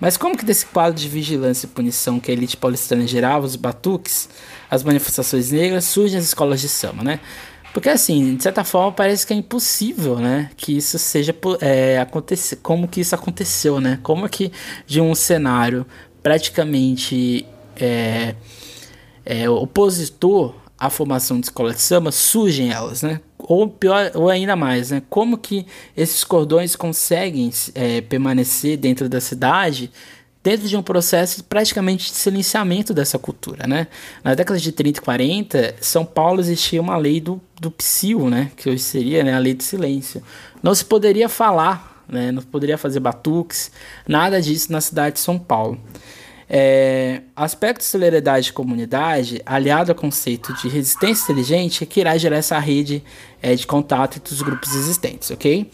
Mas 0.00 0.16
como 0.16 0.36
que 0.36 0.44
desse 0.44 0.66
quadro 0.66 0.98
de 0.98 1.08
vigilância 1.08 1.66
e 1.66 1.70
punição 1.70 2.20
que 2.20 2.30
a 2.30 2.34
elite 2.34 2.56
paulistana 2.56 3.06
gerava, 3.06 3.46
os 3.46 3.56
batuques, 3.56 4.28
as 4.70 4.82
manifestações 4.82 5.50
negras, 5.52 5.84
surgem 5.84 6.18
as 6.18 6.24
escolas 6.24 6.60
de 6.60 6.68
samba, 6.68 7.02
né? 7.02 7.20
Porque 7.76 7.90
assim, 7.90 8.36
de 8.36 8.42
certa 8.42 8.64
forma 8.64 8.90
parece 8.90 9.26
que 9.26 9.34
é 9.34 9.36
impossível, 9.36 10.16
né, 10.16 10.48
que 10.56 10.78
isso 10.78 10.98
seja 10.98 11.36
é, 11.60 11.98
acontecer, 11.98 12.56
como 12.62 12.88
que 12.88 13.02
isso 13.02 13.14
aconteceu, 13.14 13.82
né? 13.82 14.00
Como 14.02 14.26
que 14.30 14.50
de 14.86 14.98
um 14.98 15.14
cenário 15.14 15.84
praticamente 16.22 17.44
é, 17.78 18.34
é, 19.26 19.50
opositor 19.50 20.54
à 20.78 20.88
formação 20.88 21.38
de 21.38 21.48
escola 21.48 21.74
de 21.74 21.82
samba 21.82 22.10
surgem 22.10 22.70
elas, 22.72 23.02
né? 23.02 23.20
Ou 23.38 23.68
pior, 23.68 24.10
ou 24.14 24.30
ainda 24.30 24.56
mais, 24.56 24.90
né? 24.90 25.02
Como 25.10 25.36
que 25.36 25.66
esses 25.94 26.24
cordões 26.24 26.74
conseguem 26.74 27.52
é, 27.74 28.00
permanecer 28.00 28.78
dentro 28.78 29.06
da 29.06 29.20
cidade 29.20 29.92
dentro 30.46 30.68
de 30.68 30.76
um 30.76 30.82
processo 30.82 31.42
praticamente 31.42 32.12
de 32.12 32.16
silenciamento 32.16 32.94
dessa 32.94 33.18
cultura, 33.18 33.66
né? 33.66 33.88
Na 34.22 34.32
década 34.32 34.60
de 34.60 34.70
30 34.70 35.00
e 35.00 35.02
40, 35.02 35.74
São 35.80 36.04
Paulo 36.04 36.38
existia 36.38 36.80
uma 36.80 36.96
lei 36.96 37.20
do, 37.20 37.40
do 37.60 37.68
psil, 37.68 38.30
né? 38.30 38.52
Que 38.56 38.70
hoje 38.70 38.78
seria 38.78 39.24
né, 39.24 39.34
a 39.34 39.40
lei 39.40 39.54
do 39.54 39.64
silêncio. 39.64 40.22
Não 40.62 40.72
se 40.72 40.84
poderia 40.84 41.28
falar, 41.28 42.04
né? 42.08 42.30
Não 42.30 42.40
poderia 42.42 42.78
fazer 42.78 43.00
batuques, 43.00 43.72
nada 44.06 44.40
disso 44.40 44.70
na 44.70 44.80
cidade 44.80 45.16
de 45.16 45.20
São 45.20 45.36
Paulo. 45.36 45.80
É, 46.48 47.22
aspecto 47.34 47.80
de 47.80 47.86
solidariedade 47.86 48.46
de 48.46 48.52
comunidade, 48.52 49.42
aliado 49.44 49.90
ao 49.90 49.96
conceito 49.96 50.54
de 50.54 50.68
resistência 50.68 51.24
inteligente, 51.24 51.82
é 51.82 51.86
que 51.88 51.98
irá 51.98 52.16
gerar 52.16 52.36
essa 52.36 52.56
rede 52.60 53.02
é, 53.42 53.52
de 53.56 53.66
contato 53.66 54.18
entre 54.18 54.32
os 54.32 54.42
grupos 54.42 54.76
existentes, 54.76 55.28
ok? 55.32 55.68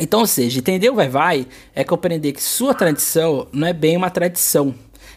Então, 0.00 0.20
ou 0.20 0.26
seja, 0.26 0.58
entender 0.60 0.90
o 0.90 0.94
vai-vai 0.94 1.46
é 1.74 1.82
compreender 1.82 2.32
que 2.32 2.42
sua 2.42 2.72
tradição 2.72 3.48
não 3.52 3.66
é 3.66 3.72
bem 3.72 3.96
uma 3.96 4.10
tradição, 4.10 4.74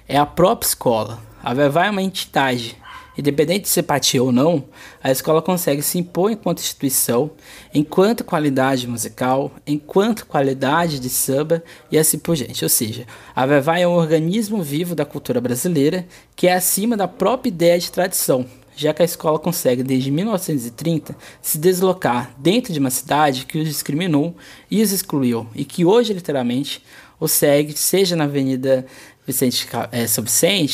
é 0.07 0.17
a 0.17 0.25
própria 0.25 0.67
escola. 0.67 1.21
A 1.43 1.53
vai-vai 1.53 1.87
é 1.87 1.91
uma 1.91 2.01
entidade. 2.01 2.77
Independente 3.17 3.63
de 3.63 3.69
ser 3.69 3.83
patia 3.83 4.23
ou 4.23 4.31
não, 4.31 4.63
a 5.03 5.11
escola 5.11 5.41
consegue 5.41 5.81
se 5.81 5.99
impor 5.99 6.31
enquanto 6.31 6.59
instituição, 6.59 7.31
enquanto 7.73 8.23
qualidade 8.23 8.87
musical, 8.87 9.51
enquanto 9.67 10.25
qualidade 10.25 10.97
de 10.97 11.09
samba 11.09 11.61
e 11.91 11.97
assim 11.97 12.17
por 12.17 12.35
diante. 12.35 12.63
Ou 12.63 12.69
seja, 12.69 13.05
a 13.35 13.45
vai-vai 13.45 13.83
é 13.83 13.87
um 13.87 13.91
organismo 13.91 14.63
vivo 14.63 14.95
da 14.95 15.05
cultura 15.05 15.41
brasileira 15.41 16.07
que 16.35 16.47
é 16.47 16.53
acima 16.53 16.95
da 16.95 17.07
própria 17.07 17.49
ideia 17.49 17.77
de 17.77 17.91
tradição 17.91 18.47
já 18.75 18.93
que 18.93 19.01
a 19.01 19.05
escola 19.05 19.37
consegue, 19.37 19.83
desde 19.83 20.11
1930, 20.11 21.15
se 21.41 21.57
deslocar 21.57 22.33
dentro 22.37 22.73
de 22.73 22.79
uma 22.79 22.89
cidade 22.89 23.45
que 23.45 23.57
os 23.57 23.67
discriminou 23.67 24.35
e 24.69 24.81
os 24.81 24.91
excluiu, 24.91 25.47
e 25.53 25.65
que 25.65 25.85
hoje, 25.85 26.13
literalmente, 26.13 26.83
o 27.19 27.27
segue, 27.27 27.77
seja 27.77 28.15
na 28.15 28.23
Avenida 28.23 28.85
Vicente 29.25 29.67
é, 29.91 30.07
São 30.07 30.25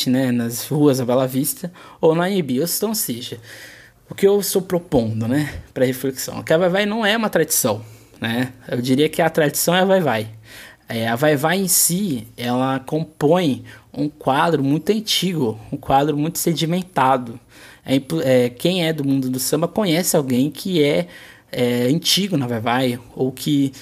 né, 0.06 0.32
nas 0.32 0.66
ruas 0.68 0.98
da 0.98 1.04
Bela 1.04 1.26
Vista, 1.26 1.70
ou 2.00 2.14
na 2.14 2.30
Ibi, 2.30 2.62
então 2.62 2.94
seja. 2.94 3.38
O 4.08 4.14
que 4.14 4.26
eu 4.26 4.40
estou 4.40 4.62
propondo, 4.62 5.28
né, 5.28 5.60
para 5.74 5.84
reflexão, 5.84 6.42
que 6.42 6.52
a 6.52 6.58
Vai 6.58 6.70
Vai 6.70 6.86
não 6.86 7.04
é 7.04 7.16
uma 7.16 7.28
tradição, 7.28 7.84
né, 8.18 8.52
eu 8.66 8.80
diria 8.80 9.08
que 9.08 9.20
a 9.20 9.28
tradição 9.28 9.74
é 9.74 9.80
a 9.80 9.84
Vai 9.84 10.00
Vai. 10.00 10.28
É, 10.88 11.06
a 11.06 11.16
Vai 11.16 11.36
Vai 11.36 11.58
em 11.58 11.68
si, 11.68 12.26
ela 12.34 12.80
compõe 12.80 13.64
um 13.98 14.08
quadro 14.08 14.62
muito 14.62 14.90
antigo, 14.90 15.58
um 15.72 15.76
quadro 15.76 16.16
muito 16.16 16.38
sedimentado, 16.38 17.38
é, 17.88 17.96
é, 18.22 18.50
quem 18.50 18.86
é 18.86 18.92
do 18.92 19.02
mundo 19.02 19.30
do 19.30 19.40
samba 19.40 19.66
conhece 19.66 20.14
alguém 20.14 20.50
que 20.50 20.82
é, 20.82 21.08
é 21.50 21.84
antigo 21.84 22.36
na 22.36 22.46
Vai 22.46 22.60
Vai, 22.60 23.00
ou 23.16 23.32
que 23.32 23.72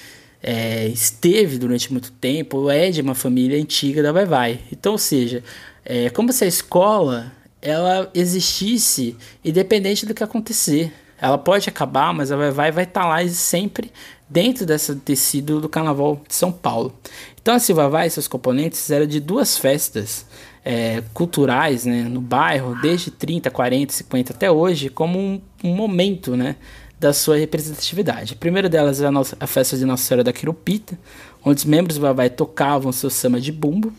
é, 0.40 0.86
esteve 0.86 1.58
durante 1.58 1.92
muito 1.92 2.12
tempo, 2.12 2.58
ou 2.58 2.70
é 2.70 2.90
de 2.90 3.00
uma 3.00 3.16
família 3.16 3.60
antiga 3.60 4.02
da 4.02 4.12
Vai 4.12 4.24
Vai. 4.24 4.60
Então, 4.70 4.92
ou 4.92 4.98
seja, 4.98 5.42
é 5.84 6.08
como 6.10 6.32
se 6.32 6.44
a 6.44 6.46
escola 6.46 7.32
ela 7.60 8.08
existisse 8.14 9.16
independente 9.44 10.06
do 10.06 10.14
que 10.14 10.22
acontecer. 10.22 10.92
Ela 11.20 11.38
pode 11.38 11.68
acabar, 11.68 12.12
mas 12.12 12.30
a 12.30 12.36
Vai 12.36 12.50
Vai 12.50 12.72
vai 12.72 12.84
estar 12.84 13.02
tá 13.02 13.08
lá 13.08 13.26
sempre 13.28 13.92
dentro 14.28 14.66
desse 14.66 14.94
tecido 14.96 15.60
do 15.60 15.68
Carnaval 15.68 16.20
de 16.26 16.34
São 16.34 16.52
Paulo. 16.52 16.92
Então 17.40 17.54
a 17.54 17.58
Silva 17.58 17.88
Vai 17.88 18.08
e 18.08 18.10
seus 18.10 18.26
componentes 18.26 18.90
eram 18.90 19.06
de 19.06 19.20
duas 19.20 19.56
festas 19.56 20.26
é, 20.64 21.00
culturais 21.14 21.86
né, 21.86 22.02
no 22.02 22.20
bairro, 22.20 22.76
desde 22.82 23.10
30, 23.10 23.50
40, 23.50 23.92
50 23.92 24.32
até 24.32 24.50
hoje, 24.50 24.88
como 24.88 25.16
um, 25.16 25.40
um 25.62 25.74
momento 25.74 26.36
né, 26.36 26.56
da 26.98 27.12
sua 27.12 27.36
representatividade. 27.36 28.34
A 28.34 28.36
primeira 28.36 28.68
delas 28.68 29.00
é 29.00 29.06
a, 29.06 29.10
nossa, 29.12 29.36
a 29.38 29.46
festa 29.46 29.76
de 29.76 29.84
Nossa 29.84 30.02
Senhora 30.02 30.24
da 30.24 30.32
Quirupita, 30.32 30.98
onde 31.44 31.58
os 31.58 31.64
membros 31.64 31.96
do 31.96 32.02
Vavai 32.02 32.28
tocavam 32.28 32.90
seu 32.90 33.08
samba 33.08 33.40
de 33.40 33.52
bumbo, 33.52 33.92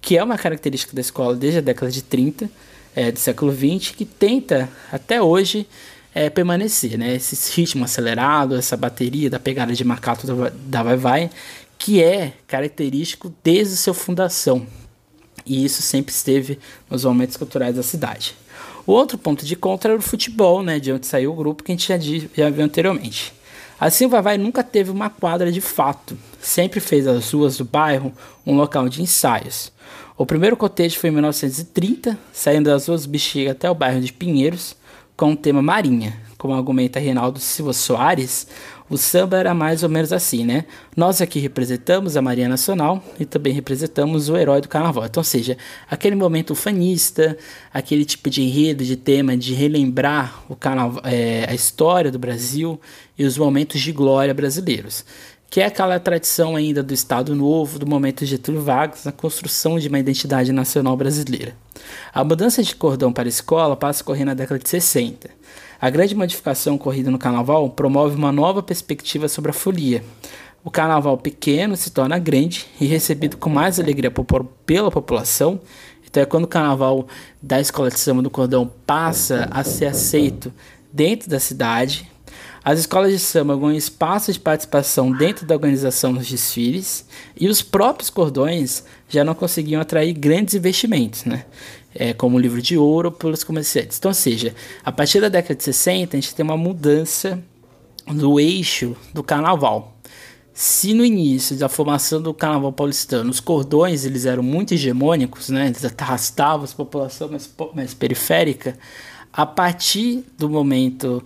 que 0.00 0.16
é 0.16 0.24
uma 0.24 0.38
característica 0.38 0.94
da 0.94 1.00
escola 1.02 1.36
desde 1.36 1.58
a 1.58 1.62
década 1.62 1.92
de 1.92 2.02
30 2.02 2.50
é, 2.96 3.12
do 3.12 3.18
século 3.18 3.52
20, 3.52 3.92
que 3.92 4.06
tenta 4.06 4.68
até 4.90 5.20
hoje 5.20 5.66
é, 6.14 6.30
permanecer, 6.30 6.96
né? 6.96 7.16
Esse 7.16 7.60
ritmo 7.60 7.84
acelerado, 7.84 8.54
essa 8.54 8.76
bateria 8.76 9.28
da 9.28 9.40
pegada 9.40 9.72
de 9.72 9.84
marcato 9.84 10.26
da, 10.26 10.50
da 10.50 10.82
Vai 10.82 10.96
Vai, 10.96 11.30
que 11.76 12.02
é 12.02 12.34
característico 12.46 13.34
desde 13.42 13.76
sua 13.76 13.94
fundação, 13.94 14.66
e 15.44 15.64
isso 15.64 15.82
sempre 15.82 16.14
esteve 16.14 16.58
nos 16.88 17.04
momentos 17.04 17.36
culturais 17.36 17.74
da 17.74 17.82
cidade. 17.82 18.34
O 18.86 18.92
outro 18.92 19.18
ponto 19.18 19.44
de 19.44 19.56
contra 19.56 19.92
era 19.92 19.98
o 19.98 20.02
futebol, 20.02 20.62
né, 20.62 20.78
de 20.78 20.92
onde 20.92 21.06
saiu 21.06 21.32
o 21.32 21.36
grupo 21.36 21.62
que 21.62 21.72
a 21.72 21.74
gente 21.74 21.88
já, 21.88 21.98
já 22.34 22.50
viu 22.50 22.64
anteriormente. 22.64 23.32
Assim, 23.80 24.06
o 24.06 24.08
Vavai 24.08 24.38
nunca 24.38 24.62
teve 24.62 24.90
uma 24.90 25.10
quadra 25.10 25.50
de 25.50 25.60
fato, 25.60 26.16
sempre 26.40 26.80
fez 26.80 27.06
as 27.06 27.30
ruas 27.32 27.56
do 27.56 27.64
bairro 27.64 28.12
um 28.46 28.54
local 28.54 28.88
de 28.88 29.02
ensaios. 29.02 29.72
O 30.16 30.24
primeiro 30.24 30.56
cotejo 30.56 30.98
foi 30.98 31.10
em 31.10 31.12
1930, 31.14 32.16
saindo 32.32 32.70
das 32.70 32.86
ruas 32.86 33.04
Bexiga 33.04 33.50
até 33.50 33.68
o 33.68 33.74
bairro 33.74 34.00
de 34.00 34.12
Pinheiros, 34.12 34.76
com 35.16 35.32
o 35.32 35.36
tema 35.36 35.62
Marinha. 35.62 36.22
Como 36.36 36.54
argumenta 36.54 37.00
Reinaldo 37.00 37.40
Silva 37.40 37.72
Soares, 37.72 38.46
o 38.88 38.98
samba 38.98 39.38
era 39.38 39.54
mais 39.54 39.82
ou 39.82 39.88
menos 39.88 40.12
assim, 40.12 40.44
né? 40.44 40.66
Nós 40.94 41.22
aqui 41.22 41.38
representamos 41.38 42.18
a 42.18 42.22
Marinha 42.22 42.50
Nacional 42.50 43.02
e 43.18 43.24
também 43.24 43.52
representamos 43.52 44.28
o 44.28 44.36
herói 44.36 44.60
do 44.60 44.68
carnaval. 44.68 45.06
Então, 45.06 45.22
ou 45.22 45.24
seja, 45.24 45.56
aquele 45.90 46.14
momento 46.14 46.54
fanista, 46.54 47.38
aquele 47.72 48.04
tipo 48.04 48.28
de 48.28 48.42
enredo, 48.42 48.84
de 48.84 48.94
tema, 48.94 49.36
de 49.36 49.54
relembrar 49.54 50.44
o 50.48 50.54
carnaval, 50.54 51.02
é, 51.04 51.46
a 51.48 51.54
história 51.54 52.10
do 52.10 52.18
Brasil 52.18 52.78
e 53.16 53.24
os 53.24 53.38
momentos 53.38 53.80
de 53.80 53.90
glória 53.90 54.34
brasileiros 54.34 55.04
que 55.54 55.60
é 55.60 55.66
aquela 55.66 56.00
tradição 56.00 56.56
ainda 56.56 56.82
do 56.82 56.92
Estado 56.92 57.32
Novo, 57.32 57.78
do 57.78 57.86
momento 57.86 58.24
de 58.24 58.26
Getúlio 58.26 58.60
Vargas, 58.60 59.04
na 59.04 59.12
construção 59.12 59.78
de 59.78 59.86
uma 59.86 60.00
identidade 60.00 60.50
nacional 60.52 60.96
brasileira. 60.96 61.54
A 62.12 62.24
mudança 62.24 62.60
de 62.60 62.74
cordão 62.74 63.12
para 63.12 63.28
a 63.28 63.30
escola 63.30 63.76
passa 63.76 64.02
a 64.02 64.04
correr 64.04 64.24
na 64.24 64.34
década 64.34 64.58
de 64.58 64.68
60. 64.68 65.30
A 65.80 65.90
grande 65.90 66.12
modificação 66.12 66.74
ocorrida 66.74 67.08
no 67.08 67.20
carnaval 67.20 67.70
promove 67.70 68.16
uma 68.16 68.32
nova 68.32 68.64
perspectiva 68.64 69.28
sobre 69.28 69.52
a 69.52 69.54
folia. 69.54 70.02
O 70.64 70.72
carnaval 70.72 71.16
pequeno 71.16 71.76
se 71.76 71.92
torna 71.92 72.18
grande 72.18 72.66
e 72.80 72.86
recebido 72.86 73.36
com 73.36 73.48
mais 73.48 73.78
alegria 73.78 74.12
pela 74.66 74.90
população. 74.90 75.60
Então 76.04 76.20
é 76.20 76.26
quando 76.26 76.46
o 76.46 76.48
carnaval 76.48 77.06
da 77.40 77.60
escola 77.60 77.90
de 77.90 78.00
samba 78.00 78.22
do 78.22 78.28
cordão 78.28 78.68
passa 78.84 79.48
a 79.52 79.62
ser 79.62 79.86
aceito 79.86 80.52
dentro 80.92 81.30
da 81.30 81.38
cidade. 81.38 82.10
As 82.64 82.78
escolas 82.78 83.12
de 83.12 83.18
samba 83.18 83.54
ganham 83.54 83.72
espaço 83.72 84.32
de 84.32 84.40
participação 84.40 85.12
dentro 85.12 85.44
da 85.44 85.54
organização 85.54 86.14
dos 86.14 86.26
desfiles 86.26 87.06
e 87.38 87.46
os 87.46 87.60
próprios 87.60 88.08
cordões 88.08 88.84
já 89.08 89.22
não 89.22 89.34
conseguiam 89.34 89.82
atrair 89.82 90.14
grandes 90.14 90.54
investimentos, 90.54 91.24
né? 91.24 91.44
é, 91.94 92.12
como 92.12 92.38
livro 92.38 92.60
de 92.60 92.76
ouro 92.76 93.12
pelos 93.12 93.44
comerciantes. 93.44 93.98
Então, 93.98 94.10
ou 94.10 94.14
seja, 94.14 94.54
a 94.84 94.90
partir 94.90 95.20
da 95.20 95.28
década 95.28 95.54
de 95.54 95.62
60, 95.62 96.16
a 96.16 96.20
gente 96.20 96.34
tem 96.34 96.44
uma 96.44 96.56
mudança 96.56 97.42
no 98.06 98.40
eixo 98.40 98.96
do 99.12 99.22
carnaval. 99.22 99.96
Se 100.52 100.92
no 100.94 101.04
início 101.04 101.56
da 101.56 101.68
formação 101.68 102.20
do 102.20 102.32
carnaval 102.32 102.72
paulistano 102.72 103.28
os 103.30 103.40
cordões 103.40 104.04
eles 104.04 104.24
eram 104.24 104.42
muito 104.42 104.74
hegemônicos, 104.74 105.48
né, 105.48 105.66
eles 105.66 105.84
arrastavam 105.98 106.64
a 106.64 106.76
população 106.76 107.28
mais, 107.28 107.52
mais 107.74 107.92
periférica, 107.92 108.78
a 109.32 109.44
partir 109.44 110.24
do 110.38 110.48
momento 110.48 111.24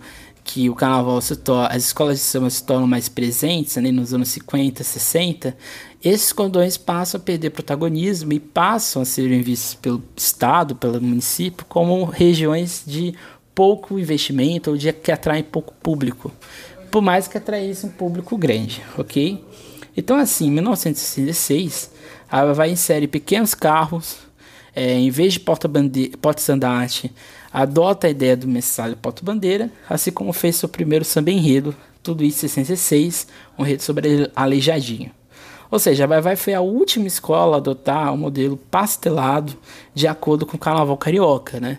que 0.51 0.67
o 0.67 0.73
carnaval 0.73 1.21
se 1.21 1.35
torna, 1.35 1.67
as 1.67 1.83
escolas 1.83 2.17
de 2.17 2.23
samba 2.23 2.49
se 2.49 2.63
tornam 2.63 2.87
mais 2.87 3.07
presentes, 3.07 3.77
ali 3.77 3.91
nos 3.91 4.15
anos 4.15 4.29
50, 4.29 4.83
60, 4.83 5.55
esses 6.03 6.33
cordões 6.33 6.75
passam 6.75 7.21
a 7.21 7.23
perder 7.23 7.51
protagonismo 7.51 8.33
e 8.33 8.39
passam 8.39 9.03
a 9.03 9.05
serem 9.05 9.43
vistos 9.43 9.75
pelo 9.75 10.01
Estado, 10.17 10.75
pelo 10.75 10.99
município, 10.99 11.63
como 11.69 12.03
regiões 12.03 12.81
de 12.83 13.13
pouco 13.53 13.99
investimento 13.99 14.71
ou 14.71 14.77
de 14.77 14.91
que 14.91 15.11
atraem 15.11 15.43
pouco 15.43 15.71
público, 15.83 16.31
por 16.89 17.03
mais 17.03 17.27
que 17.27 17.37
atraísse 17.37 17.85
um 17.85 17.89
público 17.89 18.35
grande, 18.35 18.81
ok? 18.97 19.45
Então, 19.95 20.17
assim, 20.17 20.47
em 20.47 20.51
1966, 20.51 21.91
a 22.27 22.43
vai 22.53 22.71
insere 22.71 23.05
pequenos 23.05 23.53
carros, 23.53 24.17
é, 24.75 24.93
em 24.93 25.11
vez 25.11 25.33
de 25.33 25.39
porta-estandarte, 25.41 27.13
adota 27.51 28.07
a 28.07 28.09
ideia 28.09 28.37
do 28.37 28.47
mensalho 28.47 28.95
porta-bandeira, 28.97 29.71
assim 29.89 30.11
como 30.11 30.33
fez 30.33 30.55
seu 30.55 30.69
primeiro 30.69 31.03
samba 31.03 31.31
enredo, 31.31 31.75
tudo 32.01 32.23
isso 32.23 32.45
em 32.45 32.49
66, 32.49 33.27
um 33.57 33.65
enredo 33.65 33.83
sobre 33.83 34.31
aleijadinho. 34.35 35.11
Ou 35.71 35.77
seja, 35.77 36.05
a 36.05 36.07
Vai 36.07 36.21
Vai 36.21 36.35
foi 36.35 36.53
a 36.53 36.61
última 36.61 37.07
escola 37.07 37.57
a 37.57 37.59
adotar 37.59 38.11
o 38.11 38.15
um 38.15 38.17
modelo 38.17 38.57
pastelado 38.57 39.55
de 39.93 40.07
acordo 40.07 40.45
com 40.45 40.57
o 40.57 40.59
carnaval 40.59 40.97
carioca, 40.97 41.59
né? 41.59 41.77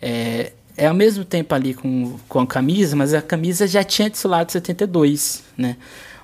É, 0.00 0.52
é 0.76 0.86
ao 0.86 0.94
mesmo 0.94 1.24
tempo 1.24 1.54
ali 1.54 1.74
com, 1.74 2.16
com 2.28 2.40
a 2.40 2.46
camisa, 2.46 2.96
mas 2.96 3.14
a 3.14 3.22
camisa 3.22 3.66
já 3.66 3.82
tinha 3.82 4.10
desfilado 4.10 4.50
em 4.50 4.52
72, 4.52 5.42
né? 5.56 5.76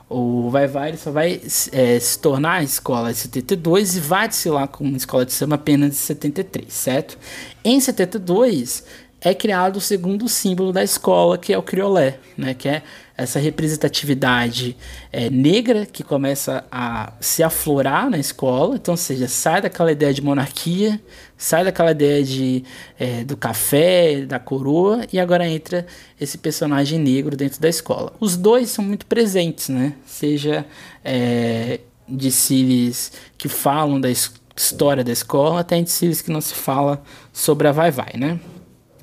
O 0.08 0.50
Vai 0.50 0.68
Vai 0.68 0.96
só 0.96 1.10
vai 1.10 1.40
é, 1.72 1.98
se 1.98 2.18
tornar 2.18 2.54
a 2.54 2.62
escola 2.62 3.12
de 3.12 3.18
72 3.18 3.96
e 3.96 4.00
vai 4.00 4.28
desfilar 4.28 4.68
como 4.68 4.96
escola 4.96 5.26
de 5.26 5.32
samba 5.32 5.56
apenas 5.56 5.90
em 5.90 5.94
73, 5.94 6.72
certo? 6.72 7.18
Em 7.64 7.80
72 7.80 8.84
é 9.20 9.34
criado 9.34 9.76
o 9.76 9.80
segundo 9.80 10.28
símbolo 10.28 10.72
da 10.72 10.84
escola, 10.84 11.38
que 11.38 11.52
é 11.52 11.58
o 11.58 11.62
criolé, 11.62 12.18
né? 12.36 12.54
Que 12.54 12.68
é 12.68 12.82
essa 13.16 13.38
representatividade 13.38 14.76
é, 15.10 15.30
negra 15.30 15.86
que 15.86 16.02
começa 16.02 16.64
a 16.70 17.14
se 17.18 17.42
aflorar 17.42 18.10
na 18.10 18.18
escola. 18.18 18.76
Então, 18.76 18.94
seja, 18.96 19.26
sai 19.26 19.62
daquela 19.62 19.90
ideia 19.90 20.12
de 20.12 20.20
monarquia, 20.22 21.00
sai 21.36 21.64
daquela 21.64 21.92
ideia 21.92 22.22
de, 22.22 22.62
é, 22.98 23.24
do 23.24 23.36
café, 23.36 24.20
da 24.26 24.38
coroa, 24.38 25.06
e 25.10 25.18
agora 25.18 25.48
entra 25.48 25.86
esse 26.20 26.36
personagem 26.36 26.98
negro 26.98 27.36
dentro 27.36 27.60
da 27.60 27.68
escola. 27.68 28.12
Os 28.20 28.36
dois 28.36 28.68
são 28.68 28.84
muito 28.84 29.06
presentes, 29.06 29.70
né? 29.70 29.94
Seja 30.04 30.66
é, 31.02 31.80
de 32.06 32.30
Cílios 32.30 33.12
que 33.38 33.48
falam 33.48 33.98
da 33.98 34.10
história 34.10 35.02
da 35.02 35.12
escola, 35.12 35.60
até 35.60 35.76
em 35.76 35.86
Cílios 35.86 36.20
que 36.20 36.30
não 36.30 36.42
se 36.42 36.54
fala 36.54 37.02
sobre 37.32 37.66
a 37.66 37.72
Vai 37.72 37.90
Vai, 37.90 38.12
né? 38.14 38.38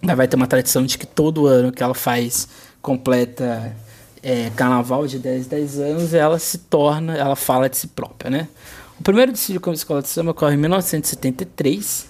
Vai 0.03 0.15
Vai 0.15 0.27
ter 0.27 0.35
uma 0.35 0.47
tradição 0.47 0.85
de 0.85 0.97
que 0.97 1.07
todo 1.07 1.47
ano 1.47 1.71
que 1.71 1.81
ela 1.81 1.93
faz 1.93 2.47
completa 2.81 3.73
é, 4.21 4.49
carnaval 4.55 5.07
de 5.07 5.17
10, 5.17 5.47
10 5.47 5.79
anos, 5.79 6.13
ela 6.13 6.37
se 6.37 6.57
torna, 6.57 7.15
ela 7.15 7.35
fala 7.35 7.69
de 7.69 7.77
si 7.77 7.87
própria, 7.87 8.29
né? 8.29 8.47
O 8.99 9.03
primeiro 9.03 9.31
desfile 9.31 9.59
como 9.59 9.73
escola 9.73 10.01
de 10.01 10.09
samba 10.09 10.31
ocorre 10.31 10.55
em 10.55 10.57
1973, 10.57 12.07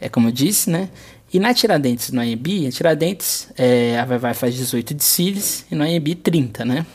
é 0.00 0.08
como 0.08 0.28
eu 0.28 0.32
disse, 0.32 0.70
né? 0.70 0.88
E 1.32 1.38
na 1.38 1.54
Tiradentes, 1.54 2.10
no 2.10 2.20
AMB, 2.20 2.66
a 2.66 2.70
Tiradentes, 2.72 3.48
é, 3.56 3.98
a 3.98 4.04
Vai 4.04 4.18
Vai 4.18 4.34
faz 4.34 4.54
18 4.54 4.94
desfiles 4.94 5.64
e 5.70 5.74
no 5.74 5.84
AMB 5.84 6.14
30, 6.16 6.64
né? 6.64 6.86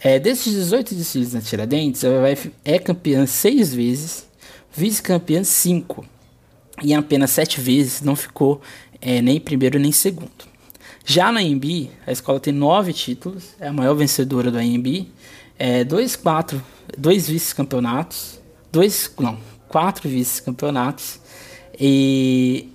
É, 0.00 0.18
desses 0.18 0.52
18 0.52 0.94
desfiles 0.94 1.32
na 1.34 1.40
Tiradentes, 1.40 2.04
a 2.04 2.10
Vai 2.10 2.34
Vai 2.34 2.52
é 2.64 2.78
campeã 2.78 3.26
seis 3.26 3.74
vezes, 3.74 4.26
vice-campeã 4.72 5.42
cinco, 5.44 6.04
e 6.82 6.94
apenas 6.94 7.30
sete 7.30 7.60
vezes 7.60 8.00
não 8.00 8.16
ficou 8.16 8.60
é, 9.02 9.20
nem 9.20 9.40
primeiro 9.40 9.78
nem 9.78 9.90
segundo. 9.90 10.30
Já 11.04 11.32
na 11.32 11.40
AMB, 11.40 11.90
a 12.06 12.12
escola 12.12 12.38
tem 12.38 12.52
nove 12.54 12.92
títulos, 12.92 13.56
é 13.58 13.66
a 13.66 13.72
maior 13.72 13.94
vencedora 13.94 14.50
do 14.50 14.58
AMB, 14.58 15.08
é, 15.58 15.82
dois, 15.82 16.14
quatro, 16.14 16.62
dois 16.96 17.28
vice-campeonatos, 17.28 18.40
dois, 18.70 19.12
não, 19.18 19.36
quatro 19.68 20.08
vice-campeonatos, 20.08 21.20
e 21.78 22.68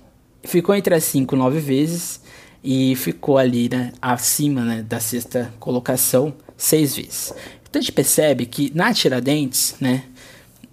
ficou 0.44 0.74
entre 0.74 0.94
as 0.94 1.04
cinco 1.04 1.34
nove 1.34 1.58
vezes, 1.58 2.20
e 2.62 2.94
ficou 2.96 3.38
ali 3.38 3.68
né, 3.68 3.92
acima 4.02 4.62
né, 4.62 4.82
da 4.82 5.00
sexta 5.00 5.52
colocação 5.58 6.34
seis 6.56 6.96
vezes. 6.96 7.32
Então 7.62 7.80
a 7.80 7.82
gente 7.82 7.92
percebe 7.92 8.44
que 8.44 8.70
na 8.74 8.92
Tiradentes, 8.92 9.76
né, 9.80 10.04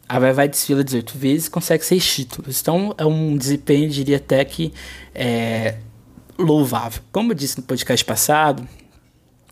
a 0.07 0.19
Vai 0.19 0.33
Vai 0.33 0.47
desfila 0.47 0.83
18 0.83 1.17
vezes 1.17 1.49
consegue 1.49 1.83
seis 1.85 2.05
títulos. 2.05 2.61
Então 2.61 2.93
é 2.97 3.05
um 3.05 3.35
desempenho, 3.37 3.89
diria 3.89 4.17
até 4.17 4.43
que 4.45 4.73
é, 5.13 5.75
louvável. 6.37 7.01
Como 7.11 7.31
eu 7.31 7.35
disse 7.35 7.57
no 7.57 7.63
podcast 7.63 8.03
passado, 8.05 8.67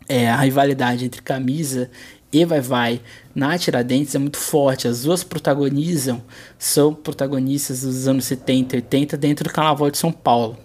é, 0.08 0.28
a 0.28 0.36
rivalidade 0.36 1.04
entre 1.04 1.22
Camisa 1.22 1.90
e 2.32 2.44
Vai 2.44 2.60
Vai 2.60 3.00
na 3.34 3.56
Tiradentes 3.58 4.14
é 4.14 4.18
muito 4.18 4.38
forte. 4.38 4.88
As 4.88 5.02
duas 5.02 5.24
protagonizam, 5.24 6.22
são 6.58 6.94
protagonistas 6.94 7.82
dos 7.82 8.06
anos 8.06 8.24
70 8.24 8.76
e 8.76 8.78
80 8.78 9.16
dentro 9.16 9.44
do 9.44 9.52
Carnaval 9.52 9.90
de 9.90 9.98
São 9.98 10.12
Paulo. 10.12 10.58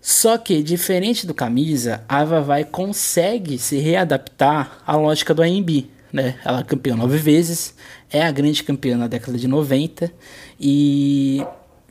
Só 0.00 0.38
que, 0.38 0.62
diferente 0.62 1.26
do 1.26 1.34
Camisa, 1.34 2.02
a 2.08 2.24
Vai 2.24 2.40
Vai 2.42 2.64
consegue 2.64 3.58
se 3.58 3.78
readaptar 3.78 4.78
à 4.86 4.96
lógica 4.96 5.34
do 5.34 5.42
AMB. 5.42 5.90
Né? 6.12 6.38
Ela 6.44 6.60
é 6.60 6.64
campeã 6.64 6.96
nove 6.96 7.18
vezes, 7.18 7.74
é 8.10 8.22
a 8.22 8.30
grande 8.30 8.62
campeã 8.62 8.96
na 8.96 9.06
década 9.06 9.36
de 9.36 9.46
90 9.46 10.12
e 10.58 11.44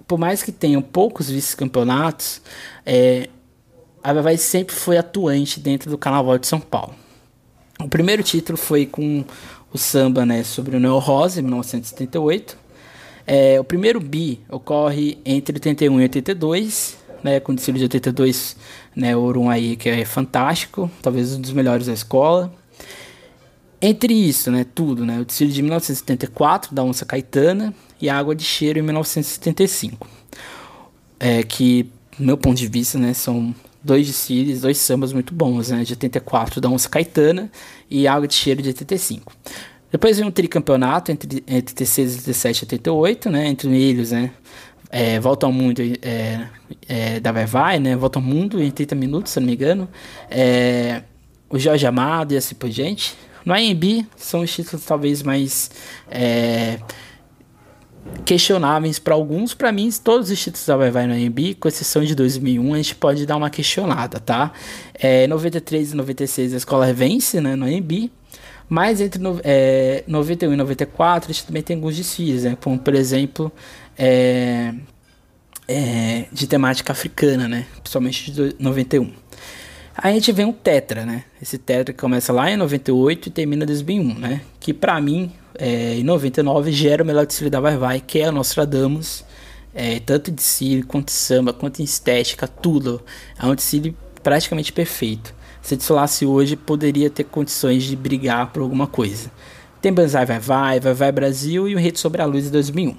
por 0.08 0.18
mais 0.18 0.42
que 0.42 0.52
tenham 0.52 0.82
poucos 0.82 1.30
vice-campeonatos, 1.30 2.42
é, 2.86 3.30
a 4.04 4.14
Vai 4.14 4.38
sempre 4.38 4.74
foi 4.74 4.98
atuante 4.98 5.60
dentro 5.60 5.90
do 5.90 5.98
Carnaval 5.98 6.38
de 6.38 6.48
São 6.48 6.62
Paulo. 6.62 6.96
O 7.80 7.90
primeiro 7.90 8.24
título 8.24 8.58
foi 8.58 8.86
com 8.86 9.24
o 9.72 9.78
samba 9.78 10.26
né, 10.26 10.44
sobre 10.44 10.78
o 10.78 10.80
Neo 10.80 10.98
Rosa, 10.98 11.40
em 11.40 11.44
1978. 11.44 12.58
É, 13.26 13.60
o 13.60 13.64
primeiro 13.64 14.00
bi 14.00 14.40
ocorre 14.50 15.18
entre 15.26 15.56
81 15.58 16.00
e 16.00 16.04
82, 16.04 16.98
né, 17.22 17.40
com 17.42 17.52
o 17.52 17.56
desfile 17.56 17.78
de 17.78 17.84
82, 17.86 18.56
né, 18.96 19.16
o 19.16 19.20
Orum 19.20 19.50
aí, 19.50 19.76
que 19.76 19.90
é 19.90 20.06
fantástico, 20.06 20.90
talvez 21.02 21.36
um 21.36 21.42
dos 21.42 21.52
melhores 21.52 21.88
da 21.88 21.94
escola. 21.94 22.52
Entre 23.82 24.14
isso, 24.14 24.52
né, 24.52 24.66
tudo, 24.74 25.06
né, 25.06 25.20
o 25.20 25.26
desfile 25.26 25.52
de 25.52 25.62
1974, 25.62 26.74
da 26.74 26.84
Onça 26.84 27.06
Caetana, 27.06 27.74
e 28.02 28.10
a 28.10 28.18
Água 28.18 28.36
de 28.36 28.44
Cheiro, 28.44 28.80
em 28.80 28.82
1975. 28.82 30.08
É, 31.20 31.44
que, 31.44 31.84
do 32.18 32.26
meu 32.26 32.38
ponto 32.38 32.58
de 32.58 32.68
vista, 32.68 32.98
né, 32.98 33.14
são 33.14 33.54
dois 33.88 34.06
desfiles, 34.06 34.62
dois 34.62 34.78
sambas 34.78 35.14
muito 35.14 35.34
bons, 35.34 35.70
né? 35.70 35.84
De 35.84 35.94
84 35.94 36.60
da 36.60 36.70
Onça 36.70 36.90
Caetana 36.90 37.50
e 37.90 38.08
Água 38.08 38.28
de 38.28 38.34
Cheiro 38.34 38.62
de 38.62 38.70
85. 38.70 39.34
Depois 39.90 40.18
vem 40.18 40.28
um 40.28 40.32
tricampeonato 40.32 41.12
entre, 41.12 41.38
entre 41.48 41.72
86, 41.72 42.18
87 42.18 42.60
e 42.60 42.66
88, 42.66 43.30
né? 43.30 43.48
Entre 43.48 43.82
eles, 43.82 44.12
né? 44.12 44.32
É, 44.90 45.20
Volta 45.20 45.46
ao 45.46 45.52
Mundo 45.52 45.82
é, 46.02 46.48
é, 46.88 47.20
da 47.20 47.32
Vai 47.32 47.46
Vai, 47.46 47.80
né? 47.80 47.96
Volta 47.96 48.20
ao 48.20 48.24
Mundo 48.24 48.62
em 48.62 48.70
30 48.70 48.94
minutos, 48.96 49.32
se 49.32 49.40
não 49.40 49.48
me 49.48 49.54
engano. 49.54 49.88
É, 50.30 51.04
o 51.50 51.58
Jorge 51.58 51.86
Amado 51.88 52.34
e 52.34 52.38
assim 52.38 52.56
por 52.56 52.70
diante. 52.70 53.16
No 53.48 53.54
AMB 53.54 54.06
são 54.18 54.42
os 54.42 54.54
títulos 54.54 54.84
talvez 54.84 55.24
mais 55.24 55.72
é, 56.12 56.80
questionáveis 58.26 59.00
para 59.00 59.16
alguns. 59.16 59.54
Para 59.54 59.72
mim, 59.72 59.90
todos 60.04 60.30
os 60.30 60.38
títulos 60.38 60.66
da 60.66 60.76
Vai 60.76 60.92
Vai 60.92 61.08
no 61.08 61.14
AMB, 61.14 61.56
com 61.58 61.70
exceção 61.70 62.04
de 62.04 62.14
2001, 62.14 62.74
a 62.74 62.76
gente 62.76 62.96
pode 62.96 63.26
dar 63.26 63.38
uma 63.38 63.50
questionada, 63.50 64.20
tá? 64.20 64.52
É, 64.94 65.28
93 65.28 65.94
e 65.94 65.96
96 65.96 66.54
a 66.56 66.58
escola 66.58 66.92
vence 66.92 67.40
né, 67.40 67.56
no 67.56 67.66
AMB. 67.66 68.12
Mas 68.68 69.00
entre 69.00 69.22
no, 69.22 69.40
é, 69.46 70.04
91 70.06 70.52
e 70.52 70.58
94 70.58 71.32
a 71.32 71.34
gente 71.34 71.46
também 71.46 71.64
tem 71.64 71.78
alguns 71.78 71.96
desfiles, 71.96 72.44
né? 72.44 72.58
Como, 72.62 72.78
por 72.78 72.94
exemplo, 72.94 73.50
é, 73.98 74.74
é, 75.70 76.26
de 76.34 76.48
temática 76.48 76.92
africana, 76.92 77.48
né? 77.48 77.66
Principalmente 77.82 78.30
de 78.30 78.56
91. 78.60 79.10
Aí 79.98 80.12
a 80.12 80.14
gente 80.14 80.32
vê 80.32 80.46
um 80.46 80.54
tetra, 80.54 81.06
né? 81.06 81.24
Esse 81.42 81.58
tetra 81.58 81.92
que 81.92 82.00
começa 82.00 82.32
lá 82.32 82.52
em 82.52 82.56
98 82.56 83.30
e 83.30 83.32
termina 83.32 83.64
em 83.64 83.68
2001, 83.68 84.14
né? 84.20 84.42
Que 84.60 84.72
para 84.72 85.02
mim 85.02 85.32
é, 85.58 85.96
em 85.96 86.04
99 86.04 86.72
gera 86.72 87.02
o 87.02 87.06
melhor 87.06 87.26
desfile 87.26 87.50
da 87.50 87.60
Vai 87.60 87.78
Vai, 87.78 88.00
que 88.00 88.20
é 88.20 88.30
o 88.30 88.32
Nostradamus, 88.32 89.26
é, 89.74 90.00
tanto 90.00 90.30
de 90.30 90.38
desfile 90.38 90.84
quanto 90.84 91.12
samba, 91.12 91.52
quanto 91.52 91.82
em 91.82 91.84
estética, 91.84 92.48
tudo. 92.48 93.02
É 93.40 93.46
um 93.46 93.56
desfile 93.56 93.98
praticamente 94.22 94.72
perfeito. 94.72 95.34
Se 95.64 95.76
desfilasse 95.76 96.28
hoje, 96.28 96.56
poderia 96.56 97.10
ter 97.10 97.24
condições 97.24 97.84
de 97.84 97.96
brigar 97.96 98.52
por 98.54 98.62
alguma 98.62 98.86
coisa. 98.86 99.32
Tem 99.82 99.92
Banzai 99.92 100.28
Vai 100.28 100.40
Vai, 100.40 100.80
Vai 100.80 100.94
Vai 100.94 101.12
Brasil 101.12 101.68
e 101.68 101.74
o 101.74 101.80
Rede 101.80 102.00
Sobre 102.00 102.22
a 102.22 102.26
Luz 102.26 102.46
de 102.46 102.52
2001. 102.52 102.96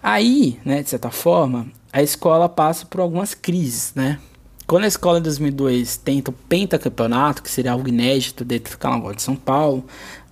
Aí, 0.00 0.60
né, 0.64 0.80
de 0.82 0.90
certa 0.90 1.10
forma, 1.10 1.66
a 1.92 2.02
escola 2.02 2.48
passa 2.48 2.86
por 2.86 3.00
algumas 3.00 3.34
crises, 3.34 3.92
né? 3.96 4.20
Quando 4.66 4.84
a 4.84 4.88
escola 4.88 5.18
em 5.18 5.22
2002 5.22 5.98
tenta 5.98 6.30
o 6.30 6.34
pentacampeonato, 6.34 7.42
que 7.42 7.50
seria 7.50 7.72
algo 7.72 7.86
inédito 7.86 8.44
dentro 8.46 8.72
do 8.72 8.78
Carnaval 8.78 9.14
de 9.14 9.20
São 9.20 9.36
Paulo, 9.36 9.84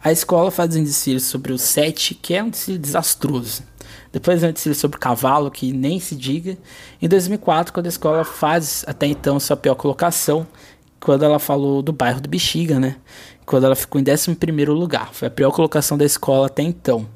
a 0.03 0.11
escola 0.11 0.51
faz 0.51 0.75
um 0.75 0.83
desfile 0.83 1.21
sobre 1.21 1.53
o 1.53 1.59
sete, 1.59 2.14
que 2.14 2.35
é 2.35 2.42
um 2.42 2.49
desfile 2.49 2.79
desastroso. 2.79 3.62
Depois 4.11 4.40
vem 4.40 4.49
um 4.49 4.53
desfile 4.53 4.75
sobre 4.75 4.97
o 4.97 5.01
cavalo, 5.01 5.51
que 5.51 5.71
nem 5.75 6.01
se 6.01 6.16
diga. 6.16 6.57
Em 7.01 7.09
2004, 7.09 7.75
quando 7.75 7.87
a 7.87 7.88
escola 7.90 8.25
faz 8.25 8.85
até 8.87 9.07
então 9.07 9.38
sua 9.38 9.57
pior 9.57 9.75
colocação, 9.75 10.47
quando 10.99 11.25
ela 11.25 11.38
falou 11.38 11.83
do 11.83 11.92
bairro 11.92 12.21
do 12.21 12.29
Bexiga, 12.29 12.81
né? 12.81 12.97
Quando 13.45 13.64
ela 13.64 13.77
ficou 13.77 14.01
em 14.01 14.05
11 14.11 14.35
lugar. 14.68 15.12
Foi 15.12 15.28
a 15.28 15.30
pior 15.30 15.51
colocação 15.51 15.99
da 15.99 16.07
escola 16.07 16.47
até 16.47 16.62
então. 16.62 17.07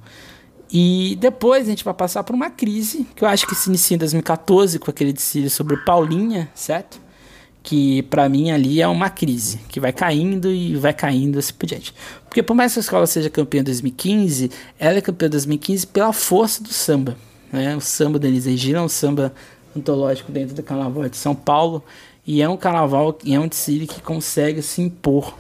E 0.71 1.17
depois 1.19 1.67
a 1.67 1.71
gente 1.71 1.85
vai 1.85 1.95
passar 1.95 2.25
por 2.25 2.35
uma 2.35 2.51
crise, 2.51 3.07
que 3.17 3.25
eu 3.25 3.29
acho 3.29 3.47
que 3.47 3.55
se 3.55 3.71
inicia 3.71 3.95
em 3.95 3.99
2014, 3.99 4.79
com 4.79 4.91
aquele 4.91 5.13
desfile 5.13 5.49
sobre 5.49 5.79
Paulinha, 5.79 6.51
certo? 6.55 7.06
Que 7.67 8.03
para 8.03 8.29
mim 8.29 8.53
ali 8.53 8.81
é 8.81 8.87
uma 8.87 9.11
crise, 9.11 9.59
que 9.69 9.81
vai 9.81 9.93
caindo 9.93 10.53
e 10.53 10.77
vai 10.77 10.95
caindo 10.95 11.37
assim 11.37 11.53
por 11.53 11.67
diante. 11.67 11.93
Porque 12.29 12.41
por 12.41 12.55
mais 12.55 12.73
que 12.73 12.79
a 12.79 12.81
escola 12.81 13.09
seja 13.09 13.29
campeã 13.29 13.61
em 13.61 13.65
2015, 13.65 14.53
ela 14.79 14.99
é 14.99 15.01
campeã 15.01 15.27
em 15.27 15.31
2015 15.31 15.89
pela 15.89 16.13
força 16.13 16.63
do 16.63 16.69
samba. 16.69 17.17
Né? 17.53 17.75
O 17.77 17.81
samba 17.81 18.21
da 18.21 18.29
Elis 18.29 18.47
Regina 18.47 18.79
é 18.79 18.83
um 18.83 18.89
samba 18.89 19.35
antológico 19.77 20.31
dentro 20.31 20.55
do 20.55 20.63
Carnaval 20.63 21.09
de 21.09 21.17
São 21.17 21.35
Paulo 21.35 21.83
e 22.25 22.41
é 22.41 22.49
um 22.49 22.57
carnaval, 22.57 23.19
e 23.25 23.35
é 23.35 23.41
um 23.41 23.49
desfile 23.49 23.89
que 23.89 24.01
consegue 24.01 24.63
se 24.63 24.81
impor. 24.81 25.35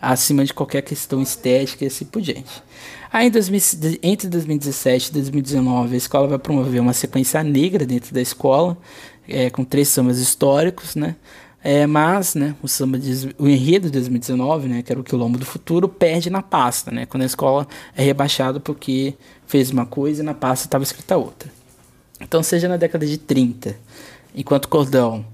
acima 0.00 0.44
de 0.44 0.52
qualquer 0.52 0.82
questão 0.82 1.22
estética 1.22 1.84
e 1.84 1.86
assim 1.86 2.04
por 2.04 2.20
diante. 2.20 2.62
Aí, 3.12 3.30
entre 4.02 4.28
2017 4.28 5.10
e 5.10 5.12
2019, 5.12 5.94
a 5.94 5.96
escola 5.96 6.26
vai 6.26 6.38
promover 6.38 6.80
uma 6.80 6.92
sequência 6.92 7.42
negra 7.44 7.86
dentro 7.86 8.12
da 8.12 8.20
escola, 8.20 8.76
é, 9.28 9.48
com 9.48 9.62
três 9.64 9.86
sambas 9.88 10.18
históricos, 10.18 10.96
né? 10.96 11.14
É, 11.64 11.86
mas, 11.86 12.34
né, 12.34 12.56
o 12.60 12.66
samba 12.66 12.98
de, 12.98 13.34
o 13.38 13.46
enredo 13.46 13.86
de 13.86 13.92
2019, 13.92 14.68
né, 14.68 14.82
que 14.82 14.90
era 14.90 15.00
o 15.00 15.04
Quilombo 15.04 15.38
do 15.38 15.46
Futuro, 15.46 15.88
perde 15.88 16.28
na 16.28 16.42
pasta, 16.42 16.90
né, 16.90 17.06
quando 17.06 17.22
a 17.22 17.26
escola 17.26 17.68
é 17.96 18.02
rebaixada 18.02 18.58
porque 18.58 19.14
fez 19.46 19.70
uma 19.70 19.86
coisa 19.86 20.22
e 20.22 20.24
na 20.24 20.34
pasta 20.34 20.66
estava 20.66 20.82
escrita 20.82 21.16
outra. 21.16 21.48
Então, 22.20 22.42
seja 22.42 22.68
na 22.68 22.76
década 22.76 23.06
de 23.06 23.16
30, 23.16 23.76
enquanto 24.34 24.68
Cordão 24.68 25.24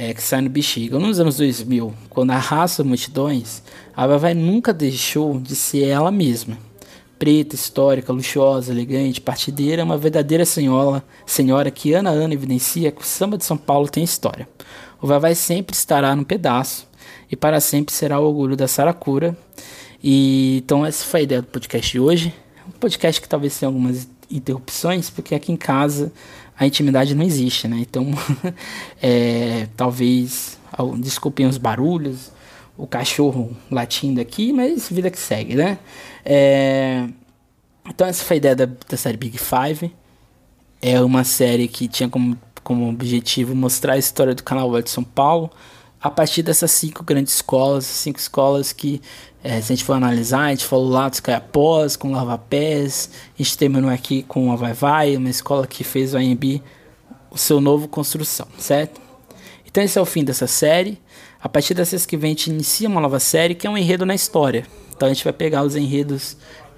é, 0.00 0.14
que 0.14 0.22
sai 0.22 0.40
no 0.40 0.48
Bexiga, 0.48 0.96
ou 0.96 1.02
nos 1.02 1.18
anos 1.18 1.38
2000, 1.38 1.92
quando 2.08 2.30
arrasta 2.30 2.84
multidões, 2.84 3.62
a 3.96 4.06
Vai 4.06 4.32
nunca 4.32 4.72
deixou 4.72 5.40
de 5.40 5.56
ser 5.56 5.88
ela 5.88 6.12
mesma. 6.12 6.56
Preta, 7.18 7.56
histórica, 7.56 8.12
luxuosa, 8.12 8.72
elegante, 8.72 9.20
partideira, 9.20 9.82
uma 9.82 9.98
verdadeira 9.98 10.44
senhora, 10.44 11.02
senhora 11.26 11.68
que 11.68 11.92
ano 11.92 12.08
a 12.08 12.12
ano 12.12 12.32
evidencia 12.32 12.92
que 12.92 13.02
o 13.02 13.04
samba 13.04 13.36
de 13.36 13.44
São 13.44 13.56
Paulo 13.56 13.88
tem 13.88 14.04
história. 14.04 14.48
O 15.00 15.06
Vai 15.06 15.34
sempre 15.34 15.74
estará 15.74 16.14
no 16.16 16.24
pedaço 16.24 16.88
e 17.30 17.36
para 17.36 17.60
sempre 17.60 17.94
será 17.94 18.18
o 18.18 18.24
orgulho 18.24 18.56
da 18.56 18.66
Saracura. 18.66 19.36
E 20.02 20.58
então 20.64 20.84
essa 20.84 21.04
foi 21.04 21.20
a 21.20 21.22
ideia 21.22 21.42
do 21.42 21.48
podcast 21.48 21.92
de 21.92 22.00
hoje. 22.00 22.34
Um 22.66 22.72
podcast 22.72 23.20
que 23.20 23.28
talvez 23.28 23.58
tenha 23.58 23.68
algumas 23.68 24.08
interrupções, 24.30 25.08
porque 25.08 25.34
aqui 25.34 25.52
em 25.52 25.56
casa 25.56 26.12
a 26.58 26.66
intimidade 26.66 27.14
não 27.14 27.24
existe, 27.24 27.68
né? 27.68 27.78
Então, 27.78 28.06
é, 29.00 29.68
talvez 29.76 30.58
desculpem 30.98 31.46
os 31.46 31.56
barulhos, 31.56 32.32
o 32.76 32.86
cachorro 32.86 33.56
latindo 33.70 34.20
aqui, 34.20 34.52
mas 34.52 34.88
vida 34.88 35.10
que 35.10 35.18
segue, 35.18 35.54
né? 35.54 35.78
É, 36.24 37.08
então 37.88 38.06
essa 38.06 38.24
foi 38.24 38.36
a 38.36 38.38
ideia 38.38 38.56
da, 38.56 38.66
da 38.66 38.96
série 38.96 39.16
Big 39.16 39.38
Five. 39.38 39.94
É 40.82 41.00
uma 41.00 41.24
série 41.24 41.68
que 41.68 41.88
tinha 41.88 42.08
como 42.08 42.36
como 42.68 42.86
objetivo 42.86 43.54
mostrar 43.54 43.94
a 43.94 43.98
história 43.98 44.34
do 44.34 44.42
Canal 44.42 44.70
de 44.82 44.90
São 44.90 45.02
Paulo 45.02 45.50
a 45.98 46.10
partir 46.10 46.42
dessas 46.42 46.70
cinco 46.70 47.02
grandes 47.02 47.32
escolas, 47.36 47.86
cinco 47.86 48.18
escolas 48.18 48.74
que, 48.74 49.00
é, 49.42 49.58
se 49.62 49.72
a 49.72 49.74
gente 49.74 49.84
for 49.84 49.94
analisar, 49.94 50.42
a 50.42 50.50
gente 50.50 50.66
falou 50.66 50.90
lá 50.90 51.08
dos 51.08 51.18
Caiapós, 51.18 51.96
com 51.96 52.12
Lava 52.12 52.36
Pés, 52.36 53.08
a 53.34 53.42
gente 53.42 53.56
terminou 53.56 53.88
aqui 53.88 54.22
com 54.22 54.52
a 54.52 54.56
Vai 54.56 54.74
Vai, 54.74 55.16
uma 55.16 55.30
escola 55.30 55.66
que 55.66 55.82
fez 55.82 56.12
o 56.12 56.18
AMB 56.18 56.62
o 57.30 57.38
seu 57.38 57.58
novo 57.58 57.88
construção, 57.88 58.46
certo? 58.58 59.00
Então 59.64 59.82
esse 59.82 59.98
é 59.98 60.02
o 60.02 60.04
fim 60.04 60.22
dessa 60.22 60.46
série. 60.46 61.00
A 61.42 61.48
partir 61.48 61.72
dessas 61.72 62.04
que 62.04 62.18
vem 62.18 62.32
a 62.32 62.34
gente 62.34 62.50
inicia 62.50 62.86
uma 62.86 63.00
nova 63.00 63.18
série 63.18 63.54
que 63.54 63.66
é 63.66 63.70
um 63.70 63.78
enredo 63.78 64.04
na 64.04 64.14
história. 64.14 64.66
Então 64.94 65.08
a 65.08 65.12
gente 65.12 65.24
vai 65.24 65.32
pegar 65.32 65.62
os 65.62 65.74
enredos 65.74 66.36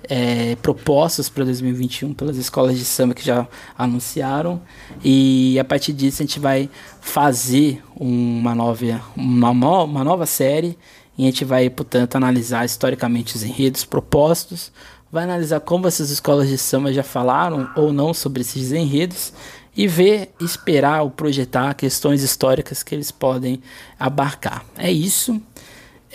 é, 0.09 0.57
propostas 0.57 1.29
para 1.29 1.45
2021 1.45 2.15
pelas 2.15 2.37
escolas 2.37 2.79
de 2.79 2.85
samba 2.85 3.15
que 3.15 3.25
já 3.25 3.47
anunciaram 3.77 4.61
e 5.05 5.59
a 5.59 5.65
partir 5.65 5.93
disso 5.93 6.23
a 6.23 6.27
gente 6.27 6.41
vai 6.41 6.69
fazer 7.01 7.83
uma 7.95 8.55
nova, 8.55 9.01
uma, 9.17 9.51
uma 9.51 10.05
nova 10.05 10.27
série 10.27 10.77
e 11.19 11.25
a 11.25 11.27
gente 11.27 11.45
vai, 11.45 11.69
portanto, 11.69 12.17
analisar 12.17 12.65
historicamente 12.65 13.37
os 13.37 13.43
enredos 13.43 13.85
propostos, 13.85 14.73
vai 15.13 15.25
analisar 15.25 15.61
como 15.61 15.87
essas 15.87 16.11
escolas 16.11 16.49
de 16.49 16.57
samba 16.57 16.93
já 16.93 17.03
falaram 17.03 17.69
ou 17.77 17.93
não 17.93 18.15
sobre 18.15 18.41
esses 18.41 18.73
enredos 18.73 19.33
e 19.77 19.87
ver, 19.87 20.31
esperar 20.41 21.03
ou 21.03 21.11
projetar 21.11 21.75
questões 21.75 22.23
históricas 22.23 22.83
que 22.83 22.95
eles 22.95 23.11
podem 23.11 23.61
abarcar. 23.99 24.65
É 24.77 24.91
isso. 24.91 25.41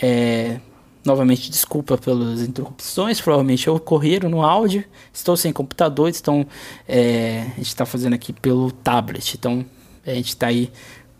É, 0.00 0.60
Novamente, 1.06 1.48
desculpa 1.52 1.96
pelas 1.96 2.42
interrupções, 2.42 3.20
provavelmente 3.20 3.70
ocorreram 3.70 4.28
no 4.28 4.42
áudio. 4.42 4.84
Estou 5.12 5.36
sem 5.36 5.52
computador, 5.52 6.08
então 6.08 6.44
é, 6.88 7.42
a 7.42 7.56
gente 7.58 7.68
está 7.68 7.86
fazendo 7.86 8.14
aqui 8.14 8.32
pelo 8.32 8.72
tablet. 8.72 9.36
Então 9.38 9.64
a 10.04 10.10
gente 10.10 10.30
está 10.30 10.48
aí 10.48 10.68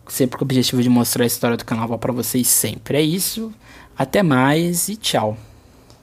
sempre 0.09 0.39
com 0.39 0.45
o 0.45 0.47
objetivo 0.47 0.83
de 0.83 0.89
mostrar 0.89 1.23
a 1.23 1.27
história 1.27 1.57
do 1.57 1.65
canal 1.65 1.97
para 2.01 2.13
vocês 2.13 2.49
sempre. 2.49 2.99
É 2.99 3.01
isso, 3.01 3.55
até 3.97 4.25
mais 4.25 4.89
e 4.89 4.97
tchau. 4.97 5.39